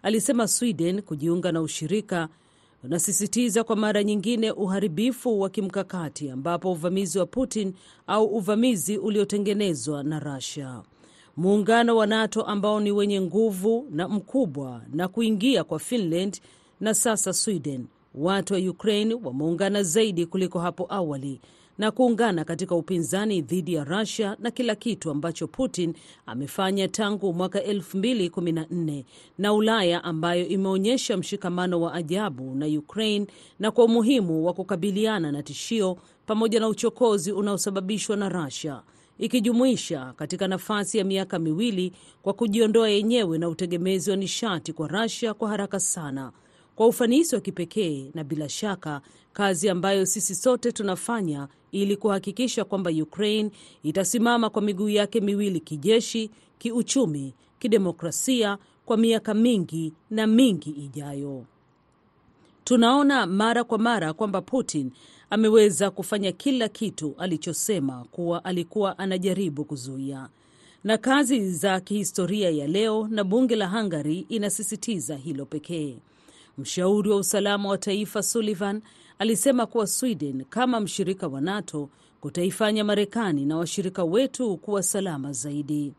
Alisema 0.03 0.49
Sweden 0.49 1.03
kujiunga 1.03 1.53
na 1.53 1.63
ushirika 1.63 2.29
unasisitiza 2.85 3.65
kwa 3.65 3.77
mara 3.77 4.05
nyingine 4.05 4.51
uharibifu 4.51 5.41
wa 5.41 5.51
kimkakati 5.51 6.31
ambapo 6.31 6.73
uvamizi 6.73 7.19
wa 7.19 7.27
Putin 7.27 7.73
au 8.07 8.27
uvamizi 8.27 8.99
uliotengenezwa 8.99 10.03
na 10.03 10.19
Russia. 10.21 10.83
Muungano 11.37 11.97
wa 11.97 12.07
NATO 12.07 12.43
ambao 12.43 12.81
ni 12.81 12.93
wenye 12.93 13.21
nguvu 13.21 13.87
na 13.91 14.09
mkubwa 14.09 14.83
na 14.93 15.09
kuingia 15.09 15.65
kwa 15.65 15.79
Finland 15.79 16.41
na 16.81 16.95
sasa 16.95 17.33
Sweden, 17.33 17.87
watu 18.15 18.55
wa 18.55 18.61
Ukraine 18.61 19.15
wameungana 19.15 19.83
zaidi 19.83 20.27
kuliko 20.27 20.59
hapo 20.59 20.87
awali 20.89 21.41
na 21.79 21.91
kuungana 21.91 22.45
katika 22.45 22.75
upinzani 22.75 23.41
dhidi 23.43 23.75
ya 23.75 23.85
Russia 23.85 24.37
na 24.39 24.51
kila 24.51 24.75
kitu 24.75 25.11
ambacho 25.11 25.47
Putin 25.47 25.95
amefanya 26.27 26.89
tangu 26.89 27.33
mwaka 27.33 27.61
2014 27.61 29.05
na 29.39 29.53
Ulaya 29.53 30.05
ambayo 30.05 30.47
imeonyesha 30.47 31.17
mshikamano 31.17 31.81
wa 31.81 31.95
ajabu 31.95 32.55
na 32.55 32.67
Ukraine 32.67 33.27
na 33.59 33.71
kwa 33.71 33.85
umuhimu 33.85 34.47
wa 34.47 34.53
kukabiliana 34.55 35.33
na 35.33 35.43
tishio 35.43 35.97
pamoja 36.27 36.61
na 36.61 36.69
uchokozi 36.69 37.33
unaosababishwa 37.33 38.17
na 38.17 38.29
Russia 38.29 38.83
ikijumuisha 39.19 40.13
katika 40.17 40.49
nafasi 40.49 40.99
ya 40.99 41.05
miaka 41.05 41.39
miwili 41.39 41.93
kwa 42.23 42.33
kujiondoa 42.33 42.89
yenyewe 42.91 43.39
na 43.39 43.49
utegemezi 43.49 44.11
wa 44.11 44.17
nishati 44.17 44.73
kwa 44.73 44.89
Russia 44.89 45.35
kwa 45.35 45.49
haraka 45.49 45.81
sana 45.81 46.33
kwa 46.79 46.87
ufanisi 46.87 47.35
wa 47.35 47.41
kipekee 47.41 48.11
na 48.15 48.25
bila 48.25 48.49
shaka 48.49 49.01
kazi 49.33 49.69
ambayo 49.69 50.07
sisi 50.07 50.35
sote 50.35 50.73
tunafanya 50.73 51.49
ili 51.73 51.97
kuhakikisha 51.97 52.65
kwamba 52.65 52.91
Ukraine 52.91 53.51
itasimama 53.83 54.51
kwa 54.51 54.63
miguu 54.63 54.89
yake 54.89 55.21
miwili 55.21 55.61
kijeshi, 55.61 56.31
kiuchumi, 56.59 57.35
kidemokrasia 57.59 58.59
kwa 58.87 58.97
miaka 58.97 59.35
mingi 59.35 59.93
na 60.11 60.27
mingi 60.27 60.71
ijayo. 60.71 61.45
Tunaona 62.65 63.27
mara 63.27 63.65
kwa 63.65 63.79
mara 63.79 64.13
kwamba 64.13 64.43
Putin 64.43 64.91
ameweza 65.31 65.91
kufanya 65.91 66.33
kila 66.33 66.69
kitu 66.69 67.15
alichosema 67.19 68.05
kuwa 68.11 68.45
alikuwa 68.45 68.99
anajaribu 68.99 69.65
kuzuia, 69.65 70.29
na 70.85 70.99
kazi 70.99 71.51
za 71.53 71.81
kihistoria 71.81 72.51
ya 72.51 72.67
leo 72.67 73.09
na 73.11 73.25
bunge 73.25 73.57
la 73.57 73.69
Hungary 73.69 74.27
inasisitiza 74.29 75.17
hilo 75.17 75.47
pekee. 75.47 75.99
Mshauri 76.59 77.11
wa 77.11 77.17
usalama 77.17 77.69
wa 77.69 77.79
taifa 77.79 78.23
Sullivan 78.23 78.83
alisema 79.19 79.67
kuwa 79.67 79.87
Sweden 79.87 80.45
kama 80.45 80.81
mshirika 80.81 81.29
wa 81.29 81.41
NATO 81.41 81.89
kutaifanya 82.21 82.85
Marekani 82.85 83.47
na 83.47 83.57
washirika 83.57 84.05
wetu 84.05 84.57
kuwa 84.57 84.83
salama 84.83 85.33
zaidi. 85.33 85.93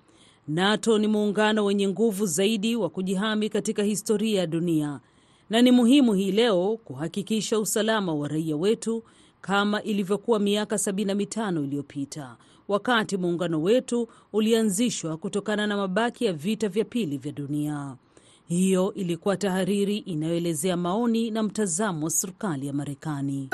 NATO 0.47 0.97
ni 0.97 1.07
muungano 1.07 1.65
wenye 1.65 1.87
nguvu 1.87 2.25
zaidi 2.25 2.75
wa 2.75 2.89
kujihami 2.89 3.49
katika 3.49 3.83
historia 3.83 4.39
ya 4.39 4.47
dunia, 4.47 4.99
na 5.49 5.61
ni 5.61 5.71
muhimu 5.71 6.13
hii 6.13 6.31
leo 6.31 6.77
kuhakikisha 6.83 7.59
usalama 7.59 8.13
wa 8.13 8.27
raia 8.27 8.55
wetu 8.55 9.03
kama 9.41 9.83
ilivyokuwa 9.83 10.39
miaka 10.39 10.75
75 10.75 11.63
iliyopita 11.63 12.37
wakati 12.67 13.17
muungano 13.17 13.61
wetu 13.61 14.07
ulianzishwa 14.33 15.17
kutokana 15.17 15.67
na 15.67 15.77
mabaki 15.77 16.25
ya 16.25 16.33
vita 16.33 16.69
vya 16.69 16.85
pili 16.85 17.17
vya 17.17 17.31
dunia. 17.31 17.95
Hiyo 18.49 18.93
ilikuwa 18.93 19.37
tahariri 19.37 19.97
inayoelezea 19.97 20.77
maoni 20.77 21.31
na 21.31 21.43
mtazamo 21.43 22.05
wa 22.05 22.11
serikali 22.11 22.67
ya 22.67 22.73
Marekani. 22.73 23.49